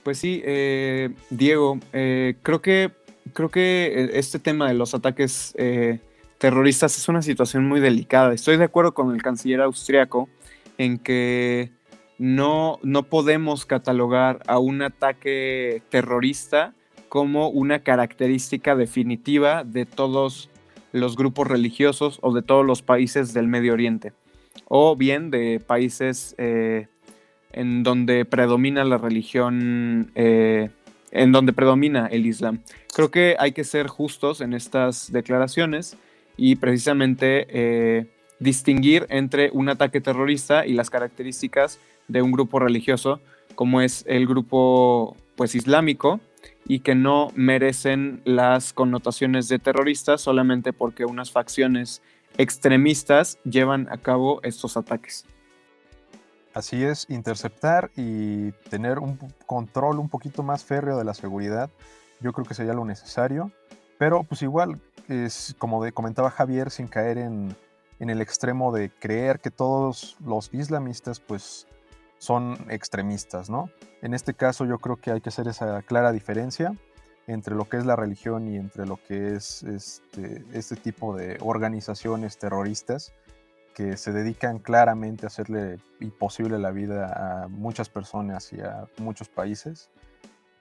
Pues 0.03 0.19
sí, 0.19 0.40
eh, 0.45 1.11
Diego, 1.31 1.79
eh, 1.93 2.37
creo 2.43 2.62
que 2.62 2.93
creo 3.33 3.49
que 3.49 4.11
este 4.14 4.38
tema 4.38 4.69
de 4.69 4.75
los 4.75 4.95
ataques 4.95 5.55
eh, 5.57 6.01
terroristas 6.38 6.97
es 6.97 7.09
una 7.09 7.23
situación 7.23 7.66
muy 7.66 7.81
delicada. 7.81 8.33
Estoy 8.33 8.57
de 8.57 8.64
acuerdo 8.64 8.93
con 8.93 9.14
el 9.14 9.23
canciller 9.23 9.61
austriaco 9.61 10.29
en 10.79 10.99
que 10.99 11.71
no, 12.19 12.79
no 12.83 13.05
podemos 13.05 13.66
catalogar 13.66 14.40
a 14.47 14.59
un 14.59 14.83
ataque 14.83 15.83
terrorista 15.90 16.75
como 17.09 17.49
una 17.49 17.81
característica 17.81 18.77
definitiva 18.77 19.64
de 19.64 19.85
todos 19.87 20.49
los 20.92 21.16
grupos 21.16 21.48
religiosos 21.48 22.18
o 22.22 22.33
de 22.33 22.42
todos 22.42 22.64
los 22.64 22.83
países 22.83 23.33
del 23.33 23.46
Medio 23.46 23.72
Oriente, 23.72 24.12
o 24.66 24.96
bien 24.96 25.31
de 25.31 25.61
países 25.64 26.35
eh, 26.38 26.88
en 27.53 27.83
donde 27.83 28.24
predomina 28.24 28.85
la 28.85 28.98
religión, 28.98 30.12
eh, 30.14 30.70
en 31.11 31.33
donde 31.33 31.53
predomina 31.53 32.07
el 32.07 32.26
Islam. 32.26 32.61
Creo 32.94 33.11
que 33.11 33.37
hay 33.38 33.53
que 33.53 33.64
ser 33.64 33.87
justos 33.87 34.40
en 34.40 34.55
estas 34.55 35.12
declaraciones 35.12 35.96
y 36.37 36.57
precisamente 36.57 37.46
eh, 37.50 38.07
distinguir 38.38 39.07
entre 39.11 39.50
un 39.53 39.68
ataque 39.68 40.00
terrorista 40.00 40.66
y 40.66 40.72
las 40.72 40.90
características 40.90 41.79
de 42.09 42.22
un 42.22 42.33
grupo 42.33 42.59
religioso 42.59 43.20
como 43.55 43.81
es 43.81 44.05
el 44.09 44.26
grupo 44.26 45.16
pues 45.37 45.55
islámico 45.55 46.20
y 46.66 46.81
que 46.81 46.94
no 46.94 47.33
merecen 47.35 48.23
las 48.25 48.73
connotaciones 48.73 49.49
de 49.49 49.59
terroristas 49.59 50.20
solamente 50.20 50.73
porque 50.73 51.05
unas 51.05 51.31
facciones 51.31 52.03
extremistas 52.38 53.38
llevan 53.44 53.88
a 53.90 53.99
cabo 53.99 54.40
estos 54.42 54.77
ataques. 54.77 55.25
Así 56.53 56.83
es, 56.83 57.07
interceptar 57.09 57.90
y 57.96 58.51
tener 58.70 58.99
un 58.99 59.18
control 59.46 59.99
un 59.99 60.09
poquito 60.09 60.42
más 60.42 60.64
férreo 60.64 60.99
de 60.99 61.05
la 61.05 61.14
seguridad, 61.14 61.70
yo 62.20 62.33
creo 62.33 62.44
que 62.44 62.55
sería 62.55 62.75
lo 62.75 62.85
necesario, 62.85 63.53
pero 63.99 64.25
pues 64.25 64.42
igual 64.42 64.81
es, 65.09 65.55
como 65.59 65.85
comentaba 65.92 66.31
Javier, 66.31 66.70
sin 66.70 66.88
caer 66.88 67.18
en, 67.18 67.57
el 67.99 68.20
extremo 68.20 68.73
de 68.73 68.90
creer 68.90 69.40
que 69.40 69.51
todos 69.51 70.16
los 70.25 70.53
islamistas 70.55 71.20
pues 71.20 71.66
son 72.20 72.59
extremistas, 72.68 73.48
¿no? 73.48 73.70
En 74.02 74.12
este 74.12 74.35
caso 74.35 74.66
yo 74.66 74.78
creo 74.78 74.96
que 74.96 75.11
hay 75.11 75.22
que 75.22 75.30
hacer 75.30 75.48
esa 75.48 75.80
clara 75.80 76.12
diferencia 76.12 76.74
entre 77.26 77.54
lo 77.54 77.66
que 77.66 77.78
es 77.78 77.87
la 77.87 77.96
religión 77.96 78.46
y 78.46 78.56
entre 78.56 78.87
lo 78.87 78.98
que 78.98 79.35
es 79.35 79.62
este, 79.62 80.44
este 80.52 80.76
tipo 80.76 81.16
de 81.16 81.38
organizaciones 81.40 82.37
terroristas 82.38 83.14
que 83.74 83.96
se 83.96 84.12
dedican 84.12 84.59
claramente 84.59 85.24
a 85.24 85.28
hacerle 85.28 85.78
imposible 85.98 86.59
la 86.59 86.70
vida 86.72 87.44
a 87.44 87.48
muchas 87.48 87.88
personas 87.88 88.52
y 88.52 88.61
a 88.61 88.87
muchos 88.98 89.30
países. 89.30 89.88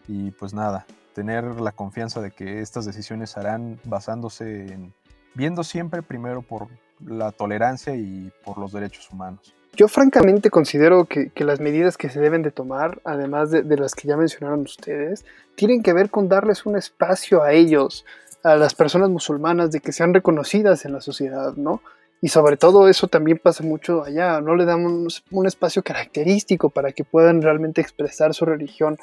Y 0.07 0.31
pues 0.31 0.53
nada, 0.53 0.85
tener 1.13 1.59
la 1.59 1.73
confianza 1.73 2.21
de 2.21 2.31
que 2.31 2.61
estas 2.61 2.85
decisiones 2.85 3.35
harán 3.35 3.81
basándose 3.83 4.71
en 4.71 4.93
viendo 5.35 5.65
siempre 5.65 6.03
primero 6.03 6.41
por 6.41 6.69
la 7.05 7.33
tolerancia 7.33 7.95
y 7.95 8.31
por 8.45 8.57
los 8.57 8.71
derechos 8.71 9.09
humanos. 9.11 9.53
Yo 9.75 9.87
francamente 9.87 10.49
considero 10.49 11.05
que, 11.05 11.31
las 11.37 11.59
medidas 11.59 11.97
que 11.97 12.09
se 12.09 12.19
deben 12.19 12.41
de 12.41 12.51
tomar, 12.51 12.99
además 13.05 13.51
de, 13.51 13.77
las 13.77 13.95
que 13.95 14.07
ya 14.07 14.17
mencionaron 14.17 14.61
ustedes, 14.61 15.25
tienen 15.55 15.83
que 15.83 15.93
ver 15.93 16.09
con 16.09 16.27
darles 16.27 16.65
un 16.65 16.75
espacio 16.75 17.43
a 17.43 17.53
ellos, 17.53 18.05
a 18.43 18.55
las 18.55 18.75
personas 18.75 19.09
musulmanas, 19.09 19.71
de 19.71 19.79
que 19.79 19.91
sean 19.91 20.13
reconocidas 20.13 20.85
en 20.85 20.93
la 20.93 21.01
sociedad, 21.01 21.53
¿no? 21.55 21.81
Y 22.21 22.29
sobre 22.29 22.57
todo 22.57 22.89
eso 22.89 23.07
también 23.07 23.39
pasa 23.41 23.63
mucho 23.63 24.03
allá, 24.03 24.41
no 24.41 24.55
le 24.55 24.65
damos 24.65 25.23
un 25.31 25.47
espacio 25.47 25.83
característico 25.83 26.69
para 26.69 26.91
que 26.91 27.05
puedan 27.05 27.41
realmente 27.41 27.79
expresar 27.79 28.33
su 28.33 28.43
religión 28.43 28.97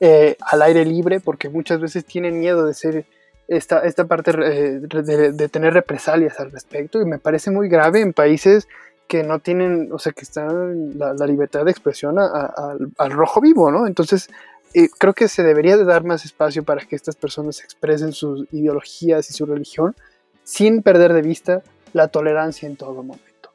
eh, 0.00 0.36
al 0.40 0.62
aire 0.62 0.84
libre 0.86 1.20
porque 1.20 1.50
muchas 1.50 1.80
veces 1.80 2.04
tienen 2.04 2.40
miedo 2.40 2.66
de 2.66 2.74
ser 2.74 3.06
esta, 3.48 3.80
esta 3.80 4.06
parte 4.06 4.32
eh, 4.32 4.80
de, 4.80 5.48
tener 5.48 5.74
represalias 5.74 6.40
al 6.40 6.50
respecto 6.50 7.00
y 7.00 7.04
me 7.04 7.18
parece 7.18 7.50
muy 7.50 7.68
grave 7.68 8.00
en 8.00 8.12
países 8.12 8.66
que 9.08 9.22
no 9.22 9.38
tienen, 9.38 9.90
o 9.92 9.98
sea, 9.98 10.12
que 10.12 10.22
están 10.22 10.98
la, 10.98 11.26
libertad 11.26 11.64
de 11.64 11.70
expresión 11.70 12.16
al 12.18 13.10
rojo 13.10 13.40
vivo, 13.40 13.70
¿no? 13.70 13.86
Entonces, 13.86 14.28
eh, 14.74 14.88
creo 14.98 15.14
que 15.14 15.28
se 15.28 15.42
debería 15.42 15.76
de 15.76 15.84
dar 15.84 16.04
más 16.04 16.24
espacio 16.24 16.64
para 16.64 16.84
que 16.84 16.96
estas 16.96 17.16
personas 17.16 17.60
expresen 17.62 18.12
sus 18.12 18.46
ideologías 18.52 19.30
y 19.30 19.32
su 19.32 19.46
religión 19.46 19.94
sin 20.42 20.82
perder 20.82 21.12
de 21.12 21.22
vista 21.22 21.62
la 21.92 22.08
tolerancia 22.08 22.68
en 22.68 22.76
todo 22.76 22.94
momento. 22.94 23.50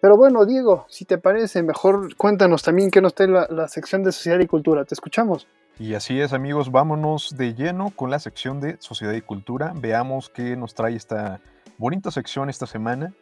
Pero 0.00 0.16
bueno, 0.16 0.44
Diego, 0.44 0.86
si 0.88 1.04
te 1.04 1.18
parece, 1.18 1.62
mejor 1.62 2.14
cuéntanos 2.16 2.62
también 2.62 2.90
qué 2.90 3.00
nos 3.00 3.14
trae 3.14 3.28
la, 3.28 3.46
la 3.50 3.68
sección 3.68 4.02
de 4.02 4.12
sociedad 4.12 4.38
y 4.40 4.46
cultura. 4.46 4.84
Te 4.84 4.94
escuchamos. 4.94 5.46
Y 5.78 5.94
así 5.94 6.20
es, 6.20 6.32
amigos, 6.32 6.70
vámonos 6.70 7.36
de 7.36 7.54
lleno 7.54 7.90
con 7.90 8.10
la 8.10 8.18
sección 8.18 8.60
de 8.60 8.76
sociedad 8.80 9.12
y 9.12 9.22
cultura. 9.22 9.72
Veamos 9.74 10.30
qué 10.30 10.56
nos 10.56 10.74
trae 10.74 10.94
esta 10.94 11.40
bonita 11.78 12.10
sección 12.10 12.48
esta 12.48 12.66
semana. 12.66 13.12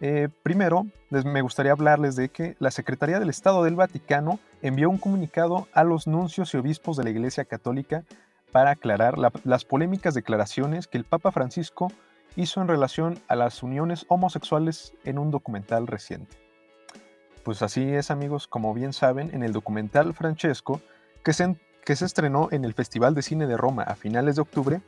Eh, 0.00 0.28
primero, 0.42 0.86
me 1.10 1.42
gustaría 1.42 1.72
hablarles 1.72 2.14
de 2.14 2.28
que 2.28 2.56
la 2.60 2.70
Secretaría 2.70 3.18
del 3.18 3.30
Estado 3.30 3.64
del 3.64 3.74
Vaticano 3.74 4.38
envió 4.62 4.90
un 4.90 4.98
comunicado 4.98 5.66
a 5.72 5.82
los 5.82 6.06
nuncios 6.06 6.54
y 6.54 6.56
obispos 6.56 6.96
de 6.96 7.04
la 7.04 7.10
Iglesia 7.10 7.44
Católica 7.44 8.04
para 8.52 8.70
aclarar 8.70 9.16
las 9.44 9.64
polémicas 9.64 10.14
declaraciones 10.14 10.86
que 10.86 10.98
el 10.98 11.04
Papa 11.04 11.32
Francisco 11.32 11.92
hizo 12.36 12.62
en 12.62 12.68
relación 12.68 13.18
a 13.26 13.34
las 13.34 13.62
uniones 13.62 14.06
homosexuales 14.08 14.94
en 15.04 15.18
un 15.18 15.30
documental 15.30 15.86
reciente. 15.86 16.36
Pues 17.42 17.62
así 17.62 17.82
es 17.82 18.10
amigos, 18.10 18.46
como 18.46 18.74
bien 18.74 18.92
saben, 18.92 19.34
en 19.34 19.42
el 19.42 19.52
documental 19.52 20.14
Francesco, 20.14 20.80
que 21.24 21.32
se, 21.32 21.56
que 21.84 21.96
se 21.96 22.04
estrenó 22.04 22.48
en 22.52 22.64
el 22.64 22.74
Festival 22.74 23.14
de 23.14 23.22
Cine 23.22 23.46
de 23.46 23.56
Roma 23.56 23.82
a 23.82 23.96
finales 23.96 24.36
de 24.36 24.42
octubre, 24.42 24.80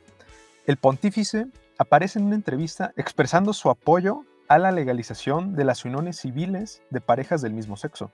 el 0.65 0.77
pontífice 0.77 1.47
aparece 1.77 2.19
en 2.19 2.25
una 2.25 2.35
entrevista 2.35 2.93
expresando 2.95 3.51
su 3.53 3.69
apoyo 3.69 4.23
a 4.51 4.57
la 4.57 4.71
legalización 4.71 5.55
de 5.55 5.63
las 5.63 5.85
uniones 5.85 6.17
civiles 6.17 6.81
de 6.89 6.99
parejas 6.99 7.41
del 7.41 7.53
mismo 7.53 7.77
sexo 7.77 8.11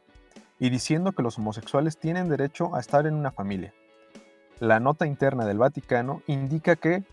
y 0.60 0.70
diciendo 0.70 1.14
que 1.14 1.24
los 1.24 1.40
homosexuales 1.40 1.98
tienen 1.98 2.30
derecho 2.30 2.76
a 2.76 2.80
estar 2.80 3.08
en 3.08 3.16
una 3.16 3.32
familia. 3.32 3.74
La 4.60 4.80
nota 4.80 5.08
interna 5.08 5.46
del 5.48 5.58
Vaticano 5.58 6.22
indica 6.28 6.76
que 6.76 7.04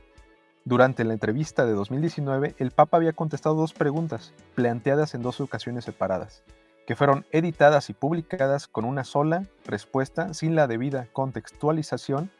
durante 0.66 1.04
la 1.04 1.14
entrevista 1.14 1.64
de 1.64 1.72
2019 1.72 2.54
el 2.58 2.70
Papa 2.70 2.98
había 2.98 3.14
contestado 3.14 3.54
dos 3.54 3.72
preguntas 3.72 4.34
planteadas 4.54 5.14
en 5.14 5.22
dos 5.22 5.40
ocasiones 5.40 5.86
separadas, 5.86 6.42
que 6.86 6.94
fueron 6.94 7.24
editadas 7.30 7.88
y 7.88 7.94
publicadas 7.94 8.68
con 8.68 8.84
una 8.84 9.04
sola 9.04 9.44
respuesta 9.64 10.34
sin 10.34 10.54
la 10.54 10.66
debida 10.66 11.08
contextualización, 11.14 12.30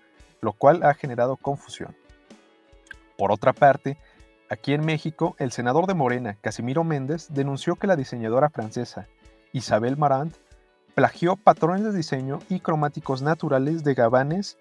lo 0.42 0.52
cual 0.52 0.82
ha 0.82 0.92
generado 0.92 1.36
confusión. 1.36 1.96
Por 3.16 3.32
otra 3.32 3.54
parte, 3.54 3.96
Aquí 4.50 4.74
en 4.74 4.84
México, 4.84 5.36
el 5.38 5.52
senador 5.52 5.86
de 5.86 5.94
Morena, 5.94 6.36
Casimiro 6.40 6.84
Méndez, 6.84 7.28
denunció 7.30 7.76
que 7.76 7.86
la 7.86 7.96
diseñadora 7.96 8.50
francesa 8.50 9.08
Isabel 9.52 9.96
Marant 9.96 10.34
plagió 10.94 11.36
patrones 11.36 11.84
de 11.84 11.92
diseño 11.92 12.40
y 12.50 12.60
cromáticos 12.60 13.22
naturales 13.22 13.84
de 13.84 13.94
gabanes, 13.94 14.58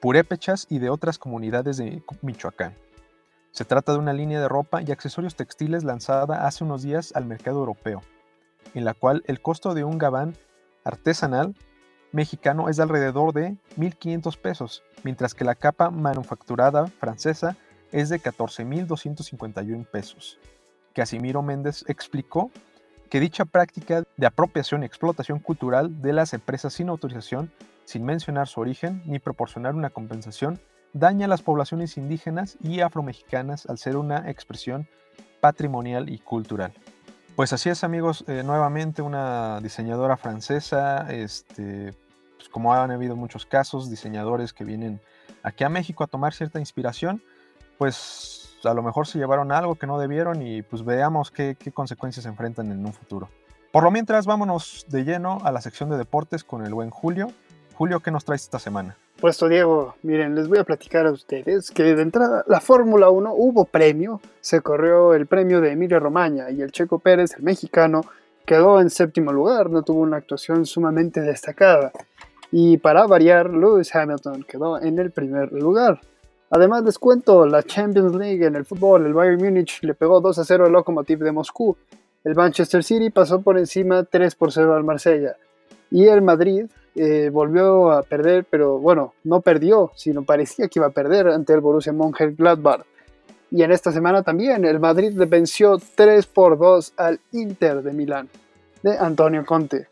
purépechas 0.00 0.66
y 0.68 0.80
de 0.80 0.90
otras 0.90 1.18
comunidades 1.18 1.78
de 1.78 2.02
Michoacán. 2.20 2.76
Se 3.52 3.64
trata 3.64 3.92
de 3.92 3.98
una 3.98 4.12
línea 4.12 4.40
de 4.40 4.48
ropa 4.48 4.82
y 4.82 4.92
accesorios 4.92 5.34
textiles 5.34 5.82
lanzada 5.82 6.46
hace 6.46 6.64
unos 6.64 6.82
días 6.82 7.12
al 7.14 7.24
mercado 7.24 7.58
europeo, 7.60 8.02
en 8.74 8.84
la 8.84 8.94
cual 8.94 9.22
el 9.26 9.40
costo 9.40 9.74
de 9.74 9.84
un 9.84 9.98
gabán 9.98 10.34
artesanal 10.84 11.54
mexicano 12.12 12.68
es 12.68 12.76
de 12.76 12.82
alrededor 12.82 13.32
de 13.32 13.56
1.500 13.78 14.38
pesos, 14.38 14.82
mientras 15.04 15.34
que 15.34 15.44
la 15.44 15.54
capa 15.54 15.90
manufacturada 15.90 16.86
francesa 16.86 17.56
es 17.92 18.08
de 18.08 18.20
14.251 18.20 19.86
pesos. 19.86 20.38
Casimiro 20.94 21.42
Méndez 21.42 21.84
explicó 21.88 22.50
que 23.08 23.20
dicha 23.20 23.44
práctica 23.44 24.04
de 24.16 24.26
apropiación 24.26 24.82
y 24.82 24.86
explotación 24.86 25.38
cultural 25.38 26.00
de 26.00 26.12
las 26.12 26.32
empresas 26.32 26.72
sin 26.72 26.88
autorización, 26.88 27.52
sin 27.84 28.04
mencionar 28.04 28.48
su 28.48 28.60
origen 28.60 29.02
ni 29.04 29.18
proporcionar 29.18 29.74
una 29.74 29.90
compensación, 29.90 30.60
daña 30.94 31.26
a 31.26 31.28
las 31.28 31.42
poblaciones 31.42 31.96
indígenas 31.96 32.56
y 32.62 32.80
afromexicanas 32.80 33.66
al 33.66 33.78
ser 33.78 33.96
una 33.96 34.30
expresión 34.30 34.88
patrimonial 35.40 36.08
y 36.08 36.18
cultural. 36.18 36.72
Pues 37.36 37.52
así 37.52 37.70
es 37.70 37.82
amigos, 37.82 38.24
eh, 38.28 38.42
nuevamente 38.44 39.02
una 39.02 39.60
diseñadora 39.60 40.16
francesa, 40.16 41.10
este, 41.10 41.94
pues 42.36 42.48
como 42.50 42.74
han 42.74 42.90
habido 42.90 43.16
muchos 43.16 43.46
casos, 43.46 43.90
diseñadores 43.90 44.52
que 44.52 44.64
vienen 44.64 45.00
aquí 45.42 45.64
a 45.64 45.68
México 45.68 46.04
a 46.04 46.06
tomar 46.06 46.34
cierta 46.34 46.58
inspiración, 46.58 47.22
pues 47.82 48.60
a 48.62 48.74
lo 48.74 48.82
mejor 48.84 49.08
se 49.08 49.18
llevaron 49.18 49.50
algo 49.50 49.74
que 49.74 49.88
no 49.88 49.98
debieron 49.98 50.40
y 50.40 50.62
pues 50.62 50.84
veamos 50.84 51.32
qué, 51.32 51.56
consecuencias 51.74 52.22
se 52.22 52.28
enfrentan 52.28 52.70
en 52.70 52.86
un 52.86 52.92
futuro. 52.92 53.28
Por 53.72 53.82
lo 53.82 53.90
mientras, 53.90 54.24
vámonos 54.24 54.86
de 54.88 55.02
lleno 55.02 55.40
a 55.42 55.50
la 55.50 55.60
sección 55.60 55.90
de 55.90 55.96
deportes 55.96 56.44
con 56.44 56.64
el 56.64 56.72
buen 56.72 56.90
Julio. 56.90 57.32
Julio, 57.74 57.98
¿qué 57.98 58.12
nos 58.12 58.24
traes 58.24 58.42
esta 58.42 58.60
semana? 58.60 58.96
Puesto 59.20 59.48
Diego, 59.48 59.96
miren, 60.04 60.36
les 60.36 60.46
voy 60.46 60.58
a 60.58 60.64
platicar 60.64 61.06
a 61.06 61.10
ustedes 61.10 61.72
que 61.72 61.82
de 61.82 62.02
entrada 62.02 62.44
la 62.46 62.60
Fórmula 62.60 63.10
1 63.10 63.34
hubo 63.34 63.64
premio, 63.64 64.20
se 64.40 64.60
corrió 64.60 65.14
el 65.14 65.26
premio 65.26 65.60
de 65.60 65.72
Emilia 65.72 65.98
Romagna 65.98 66.52
y 66.52 66.62
el 66.62 66.70
Checo 66.70 67.00
Pérez, 67.00 67.34
el 67.36 67.42
mexicano, 67.42 68.02
quedó 68.46 68.80
en 68.80 68.90
séptimo 68.90 69.32
lugar, 69.32 69.70
no 69.70 69.82
tuvo 69.82 70.02
una 70.02 70.18
actuación 70.18 70.66
sumamente 70.66 71.20
destacada. 71.20 71.90
Y 72.52 72.76
para 72.76 73.08
variar, 73.08 73.50
Lewis 73.50 73.92
Hamilton 73.92 74.44
quedó 74.44 74.80
en 74.80 75.00
el 75.00 75.10
primer 75.10 75.50
lugar. 75.50 76.00
Además, 76.54 76.84
les 76.84 76.98
cuento, 76.98 77.46
la 77.46 77.62
Champions 77.62 78.14
League 78.14 78.44
en 78.44 78.56
el 78.56 78.66
fútbol, 78.66 79.06
el 79.06 79.14
Bayern 79.14 79.42
Múnich 79.42 79.82
le 79.82 79.94
pegó 79.94 80.20
2 80.20 80.38
a 80.38 80.44
0 80.44 80.66
al 80.66 80.72
Lokomotiv 80.72 81.20
de 81.20 81.32
Moscú. 81.32 81.74
El 82.24 82.34
Manchester 82.34 82.84
City 82.84 83.08
pasó 83.08 83.40
por 83.40 83.56
encima 83.56 84.04
3 84.04 84.34
por 84.34 84.52
0 84.52 84.74
al 84.74 84.84
Marsella. 84.84 85.34
Y 85.90 86.04
el 86.08 86.20
Madrid 86.20 86.66
eh, 86.94 87.30
volvió 87.32 87.90
a 87.90 88.02
perder, 88.02 88.44
pero 88.44 88.78
bueno, 88.78 89.14
no 89.24 89.40
perdió, 89.40 89.92
sino 89.94 90.24
parecía 90.24 90.68
que 90.68 90.78
iba 90.78 90.88
a 90.88 90.90
perder 90.90 91.28
ante 91.28 91.54
el 91.54 91.60
Borussia 91.60 91.94
Mönchengladbach. 91.94 92.82
Y 93.50 93.62
en 93.62 93.72
esta 93.72 93.90
semana 93.90 94.22
también 94.22 94.66
el 94.66 94.78
Madrid 94.78 95.14
le 95.16 95.24
venció 95.24 95.78
3 95.94 96.26
por 96.26 96.58
2 96.58 96.92
al 96.98 97.18
Inter 97.32 97.82
de 97.82 97.92
Milán 97.94 98.28
de 98.82 98.98
Antonio 98.98 99.42
Conte. 99.46 99.88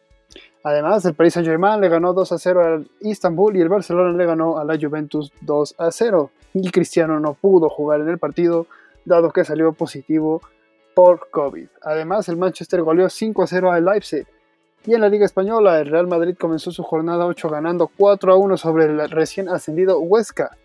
Además, 0.63 1.07
el 1.07 1.15
Paris 1.15 1.33
Saint-Germain 1.33 1.81
le 1.81 1.89
ganó 1.89 2.13
2 2.13 2.33
a 2.33 2.39
0 2.39 2.65
al 2.67 2.91
Istanbul 3.01 3.57
y 3.57 3.63
el 3.63 3.71
Barcelona 3.71 4.15
le 4.15 4.27
ganó 4.27 4.59
a 4.59 4.65
la 4.65 4.79
Juventus 4.79 5.33
2 5.41 5.77
a 5.79 5.91
0. 5.91 6.31
Y 6.55 6.71
Cristiano 6.71 7.21
no 7.21 7.35
pudo 7.35 7.69
jugar 7.69 8.01
en 8.01 8.09
el 8.09 8.19
partido, 8.19 8.67
dado 9.05 9.31
que 9.31 9.45
salió 9.45 9.73
positivo 9.73 10.41
por 10.95 11.31
COVID. 11.31 11.69
Además, 11.83 12.29
el 12.29 12.37
Manchester 12.37 12.83
goleó 12.83 13.09
5 13.09 13.43
a 13.43 13.47
0 13.47 13.73
al 13.73 13.85
Leipzig. 13.85 14.27
Y 14.87 14.95
en 14.95 15.03
la 15.03 15.09
Liga 15.09 15.27
Española, 15.27 15.79
el 15.79 15.91
Real 15.91 16.07
Madrid 16.07 16.37
comenzó 16.39 16.71
su 16.71 16.83
jornada 16.83 17.27
8 17.27 17.49
ganando 17.51 17.91
4 17.97 18.33
a 18.33 18.37
1 18.37 18.57
sobre 18.57 18.85
el 18.87 19.11
recién 19.11 19.49
ascendido 19.49 20.01
Huesca. 20.01 20.57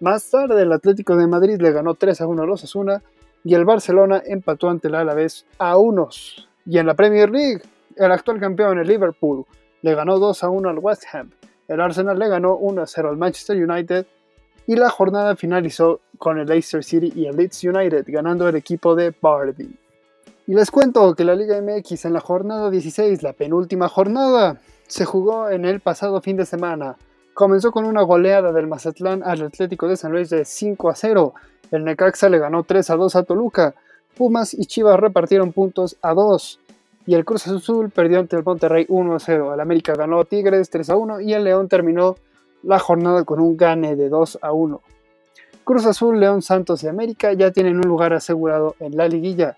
Más 0.00 0.30
tarde, 0.30 0.62
el 0.62 0.72
Atlético 0.72 1.16
de 1.16 1.26
Madrid 1.26 1.60
le 1.60 1.72
ganó 1.72 1.94
3 1.94 2.20
a 2.20 2.26
1 2.26 2.42
a 2.42 2.46
los 2.46 2.64
Asuna 2.64 3.02
y 3.44 3.54
el 3.54 3.64
Barcelona 3.64 4.22
empató 4.24 4.68
ante 4.68 4.88
el 4.88 4.94
Alavés 4.94 5.46
a 5.58 5.76
unos. 5.76 6.48
Y 6.66 6.78
en 6.78 6.86
la 6.86 6.94
Premier 6.94 7.30
League, 7.30 7.62
el 7.96 8.12
actual 8.12 8.40
campeón, 8.40 8.78
el 8.78 8.88
Liverpool, 8.88 9.44
le 9.82 9.94
ganó 9.94 10.18
2 10.18 10.44
a 10.44 10.48
1 10.48 10.68
al 10.68 10.78
West 10.78 11.04
Ham. 11.12 11.30
El 11.68 11.80
Arsenal 11.80 12.18
le 12.18 12.28
ganó 12.28 12.56
1 12.56 12.82
a 12.82 12.86
0 12.86 13.10
al 13.10 13.16
Manchester 13.16 13.56
United. 13.56 14.06
Y 14.66 14.76
la 14.76 14.90
jornada 14.90 15.36
finalizó 15.36 16.00
con 16.18 16.38
el 16.38 16.46
Leicester 16.46 16.84
City 16.84 17.12
y 17.14 17.26
el 17.26 17.36
Leeds 17.36 17.64
United 17.64 18.04
ganando 18.06 18.48
el 18.48 18.56
equipo 18.56 18.94
de 18.94 19.12
Bardi. 19.20 19.76
Y 20.46 20.54
les 20.54 20.70
cuento 20.70 21.14
que 21.14 21.24
la 21.24 21.34
Liga 21.34 21.60
MX 21.60 22.04
en 22.04 22.12
la 22.12 22.20
jornada 22.20 22.70
16, 22.70 23.22
la 23.22 23.32
penúltima 23.32 23.88
jornada, 23.88 24.60
se 24.86 25.04
jugó 25.04 25.48
en 25.48 25.64
el 25.64 25.80
pasado 25.80 26.20
fin 26.20 26.36
de 26.36 26.46
semana. 26.46 26.96
Comenzó 27.34 27.70
con 27.70 27.84
una 27.84 28.02
goleada 28.02 28.52
del 28.52 28.66
Mazatlán 28.66 29.22
al 29.24 29.42
Atlético 29.42 29.88
de 29.88 29.96
San 29.96 30.12
Luis 30.12 30.30
de 30.30 30.44
5 30.44 30.90
a 30.90 30.94
0. 30.94 31.34
El 31.70 31.84
Necaxa 31.84 32.28
le 32.28 32.38
ganó 32.38 32.64
3 32.64 32.90
a 32.90 32.96
2 32.96 33.16
a 33.16 33.22
Toluca. 33.22 33.74
Pumas 34.16 34.54
y 34.54 34.66
Chivas 34.66 34.98
repartieron 34.98 35.52
puntos 35.52 35.96
a 36.02 36.14
2 36.14 36.60
y 37.06 37.14
el 37.14 37.24
Cruz 37.24 37.46
Azul 37.48 37.90
perdió 37.90 38.20
ante 38.20 38.36
el 38.36 38.44
Monterrey 38.44 38.86
1 38.88 39.18
0. 39.18 39.54
El 39.54 39.60
América 39.60 39.94
ganó 39.94 40.20
a 40.20 40.24
Tigres 40.24 40.70
3 40.70 40.90
1 40.90 41.20
y 41.22 41.34
el 41.34 41.44
León 41.44 41.68
terminó 41.68 42.16
la 42.62 42.78
jornada 42.78 43.24
con 43.24 43.40
un 43.40 43.56
gane 43.56 43.96
de 43.96 44.08
2 44.08 44.38
1. 44.42 44.80
Cruz 45.64 45.86
Azul, 45.86 46.18
León 46.18 46.42
Santos 46.42 46.82
y 46.82 46.88
América 46.88 47.32
ya 47.32 47.52
tienen 47.52 47.76
un 47.76 47.86
lugar 47.86 48.12
asegurado 48.12 48.74
en 48.80 48.96
la 48.96 49.08
liguilla. 49.08 49.56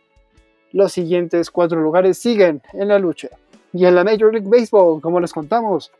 Los 0.72 0.92
siguientes 0.92 1.50
cuatro 1.50 1.80
lugares 1.80 2.18
siguen 2.18 2.62
en 2.72 2.88
la 2.88 2.98
lucha. 2.98 3.28
Y 3.72 3.86
en 3.86 3.94
la 3.94 4.04
Major 4.04 4.32
League 4.32 4.48
Baseball, 4.48 5.00
como 5.00 5.20
les 5.20 5.32
contamos, 5.32 5.90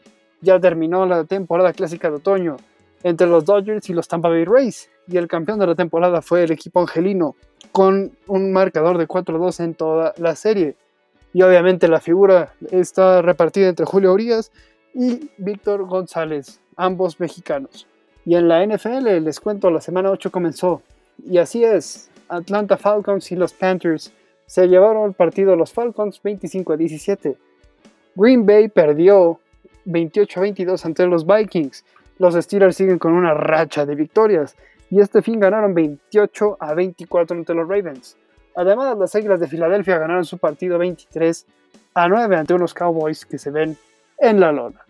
ya 0.40 0.60
terminó 0.60 1.06
la 1.06 1.24
temporada 1.24 1.72
clásica 1.72 2.10
de 2.10 2.16
otoño 2.16 2.56
entre 3.02 3.26
los 3.26 3.44
Dodgers 3.44 3.88
y 3.88 3.94
los 3.94 4.08
Tampa 4.08 4.28
Bay 4.28 4.44
Rays. 4.44 4.90
Y 5.08 5.16
el 5.16 5.28
campeón 5.28 5.58
de 5.58 5.66
la 5.66 5.74
temporada 5.74 6.22
fue 6.22 6.44
el 6.44 6.50
equipo 6.50 6.80
angelino, 6.80 7.34
con 7.72 8.12
un 8.26 8.52
marcador 8.52 8.98
de 8.98 9.08
4-2 9.08 9.60
en 9.64 9.74
toda 9.74 10.12
la 10.18 10.36
serie. 10.36 10.76
Y 11.32 11.42
obviamente 11.42 11.88
la 11.88 12.00
figura 12.00 12.54
está 12.70 13.22
repartida 13.22 13.68
entre 13.68 13.86
Julio 13.86 14.12
Urias 14.12 14.52
y 14.94 15.30
Víctor 15.38 15.86
González, 15.86 16.60
ambos 16.76 17.20
mexicanos. 17.20 17.86
Y 18.24 18.36
en 18.36 18.48
la 18.48 18.64
NFL, 18.64 19.08
les 19.22 19.40
cuento, 19.40 19.70
la 19.70 19.80
semana 19.80 20.10
8 20.10 20.30
comenzó 20.30 20.82
Y 21.24 21.38
así 21.38 21.64
es, 21.64 22.10
Atlanta 22.28 22.76
Falcons 22.76 23.30
y 23.32 23.36
los 23.36 23.52
Panthers 23.52 24.12
se 24.46 24.66
llevaron 24.66 25.08
el 25.08 25.14
partido 25.14 25.56
los 25.56 25.72
Falcons 25.72 26.20
25 26.22 26.74
a 26.74 26.76
17. 26.76 27.36
Green 28.14 28.44
Bay 28.44 28.68
perdió 28.68 29.40
28 29.86 30.40
a 30.40 30.42
22 30.42 30.84
ante 30.84 31.06
los 31.06 31.26
Vikings. 31.26 31.84
Los 32.18 32.34
Steelers 32.34 32.76
siguen 32.76 32.98
con 32.98 33.14
una 33.14 33.34
racha 33.34 33.86
de 33.86 33.94
victorias 33.94 34.56
y 34.90 35.00
este 35.00 35.22
fin 35.22 35.40
ganaron 35.40 35.74
28 35.74 36.58
a 36.60 36.74
24 36.74 37.36
ante 37.36 37.54
los 37.54 37.66
Ravens. 37.66 38.16
Además, 38.54 38.98
las 38.98 39.14
Águilas 39.14 39.40
de 39.40 39.48
Filadelfia 39.48 39.98
ganaron 39.98 40.24
su 40.24 40.36
partido 40.36 40.76
23 40.78 41.46
a 41.94 42.08
9 42.08 42.36
ante 42.36 42.54
unos 42.54 42.74
Cowboys 42.74 43.24
que 43.24 43.38
se 43.38 43.50
ven 43.50 43.76
en 44.18 44.38
la 44.38 44.52
lona. 44.52 44.84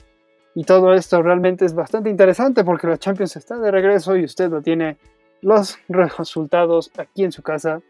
Y 0.54 0.64
todo 0.64 0.92
esto 0.92 1.22
realmente 1.22 1.64
es 1.64 1.74
bastante 1.74 2.10
interesante 2.10 2.62
porque 2.64 2.86
la 2.86 2.98
Champions 2.98 3.36
está 3.36 3.58
de 3.58 3.70
regreso 3.70 4.16
y 4.16 4.24
usted 4.24 4.50
no 4.50 4.60
tiene 4.60 4.98
los 5.40 5.78
resultados 5.88 6.90
aquí 6.98 7.24
en 7.24 7.32
su 7.32 7.42
casa 7.42 7.80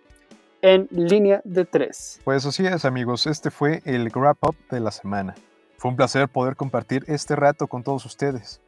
en 0.62 0.86
línea 0.92 1.42
de 1.44 1.64
3. 1.64 2.20
Pues 2.24 2.46
así 2.46 2.64
es 2.64 2.84
amigos, 2.84 3.26
este 3.26 3.50
fue 3.50 3.82
el 3.84 4.10
wrap 4.10 4.44
up 4.44 4.56
de 4.70 4.78
la 4.78 4.92
semana. 4.92 5.34
Fue 5.76 5.90
un 5.90 5.96
placer 5.96 6.28
poder 6.28 6.54
compartir 6.54 7.04
este 7.08 7.34
rato 7.34 7.66
con 7.66 7.82
todos 7.82 8.06
ustedes 8.06 8.60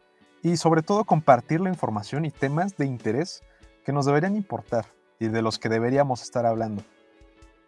y 0.42 0.56
sobre 0.56 0.82
todo 0.82 1.04
compartir 1.04 1.60
la 1.60 1.68
información 1.68 2.24
y 2.24 2.32
temas 2.32 2.76
de 2.76 2.86
interés 2.86 3.44
que 3.84 3.92
nos 3.92 4.06
deberían 4.06 4.34
importar 4.34 4.86
y 5.20 5.28
de 5.28 5.40
los 5.40 5.60
que 5.60 5.68
deberíamos 5.68 6.22
estar 6.22 6.44
hablando. 6.46 6.82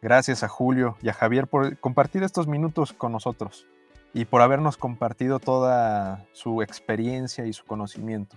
Gracias 0.02 0.42
a 0.42 0.48
Julio 0.48 0.96
y 1.00 1.08
a 1.08 1.12
Javier 1.12 1.46
por 1.46 1.78
compartir 1.78 2.24
estos 2.24 2.48
minutos 2.48 2.92
con 2.92 3.12
nosotros 3.12 3.66
y 4.14 4.24
por 4.24 4.42
habernos 4.42 4.76
compartido 4.76 5.38
toda 5.38 6.26
su 6.32 6.62
experiencia 6.62 7.46
y 7.46 7.52
su 7.52 7.64
conocimiento. 7.64 8.36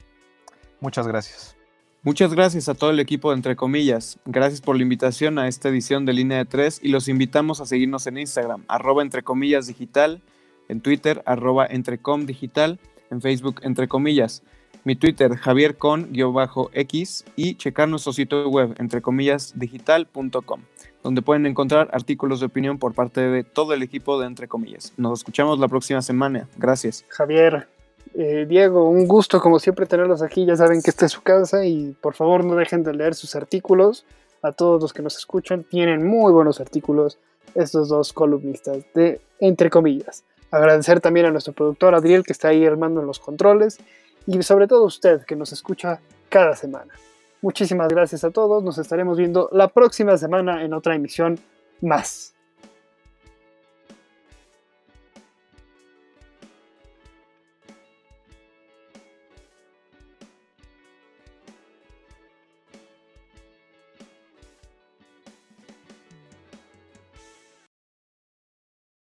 Muchas 0.81 1.07
gracias. 1.07 1.55
Muchas 2.01 2.33
gracias 2.33 2.69
a 2.69 2.75
todo 2.75 2.91
el 2.91 2.99
equipo 3.01 3.29
de 3.29 3.35
Entre 3.35 3.57
Comillas. 3.57 4.19
Gracias 4.25 4.61
por 4.61 4.77
la 4.77 4.83
invitación 4.83 5.37
a 5.37 5.49
esta 5.49 5.67
edición 5.67 6.05
de 6.05 6.13
Línea 6.13 6.37
de 6.37 6.45
Tres 6.45 6.79
y 6.81 6.89
los 6.89 7.09
invitamos 7.09 7.59
a 7.59 7.65
seguirnos 7.65 8.07
en 8.07 8.17
Instagram, 8.17 8.63
arroba 8.69 9.01
Entre 9.01 9.21
Comillas 9.21 9.67
Digital, 9.67 10.21
en 10.69 10.79
Twitter, 10.79 11.21
arroba 11.25 11.65
Entrecom 11.65 12.25
Digital, 12.25 12.79
en 13.11 13.21
Facebook, 13.21 13.59
Entre 13.63 13.89
Comillas. 13.89 14.43
Mi 14.89 14.95
Twitter, 14.95 15.35
Javier 15.35 15.77
Con-X 15.77 17.25
y 17.35 17.55
checar 17.57 17.87
nuestro 17.87 18.11
sitio 18.11 18.49
web, 18.49 18.73
entrecomillasdigital.com 18.79 20.61
donde 21.03 21.21
pueden 21.21 21.45
encontrar 21.45 21.91
artículos 21.93 22.39
de 22.39 22.47
opinión 22.47 22.79
por 22.79 22.95
parte 22.95 23.21
de 23.21 23.43
todo 23.43 23.75
el 23.75 23.83
equipo 23.83 24.19
de 24.19 24.25
Entre 24.25 24.47
Comillas. 24.47 24.93
Nos 24.97 25.19
escuchamos 25.19 25.59
la 25.59 25.67
próxima 25.67 26.01
semana. 26.01 26.49
Gracias. 26.57 27.05
Javier, 27.09 27.67
eh, 28.15 28.47
Diego, 28.49 28.89
un 28.89 29.07
gusto 29.07 29.39
como 29.39 29.59
siempre 29.59 29.85
tenerlos 29.85 30.23
aquí. 30.23 30.47
Ya 30.47 30.55
saben 30.55 30.81
que 30.81 30.89
esta 30.89 31.05
es 31.05 31.11
su 31.11 31.21
casa 31.21 31.63
y 31.67 31.95
por 32.01 32.15
favor 32.15 32.43
no 32.43 32.55
dejen 32.55 32.81
de 32.81 32.95
leer 32.95 33.13
sus 33.13 33.35
artículos. 33.35 34.07
A 34.41 34.53
todos 34.53 34.81
los 34.81 34.91
que 34.91 35.03
nos 35.03 35.15
escuchan, 35.17 35.65
tienen 35.65 36.03
muy 36.03 36.31
buenos 36.31 36.59
artículos 36.59 37.19
estos 37.53 37.89
dos 37.89 38.11
columnistas 38.11 38.79
de 38.95 39.21
Entre 39.39 39.69
Comillas. 39.69 40.23
Agradecer 40.49 40.99
también 40.99 41.27
a 41.27 41.31
nuestro 41.31 41.53
productor 41.53 41.93
Adriel 41.93 42.23
que 42.23 42.33
está 42.33 42.47
ahí 42.47 42.65
armando 42.65 43.03
los 43.03 43.19
controles 43.19 43.77
y 44.29 44.43
sobre 44.43 44.67
todo 44.67 44.83
usted 44.83 45.23
que 45.23 45.35
nos 45.35 45.51
escucha 45.51 45.99
cada 46.29 46.55
semana. 46.55 46.93
Muchísimas 47.41 47.87
gracias 47.87 48.23
a 48.23 48.29
todos. 48.29 48.63
Nos 48.63 48.77
estaremos 48.77 49.17
viendo 49.17 49.49
la 49.51 49.69
próxima 49.69 50.17
semana 50.17 50.63
en 50.63 50.73
otra 50.73 50.93
emisión 50.93 51.39
más. 51.81 52.35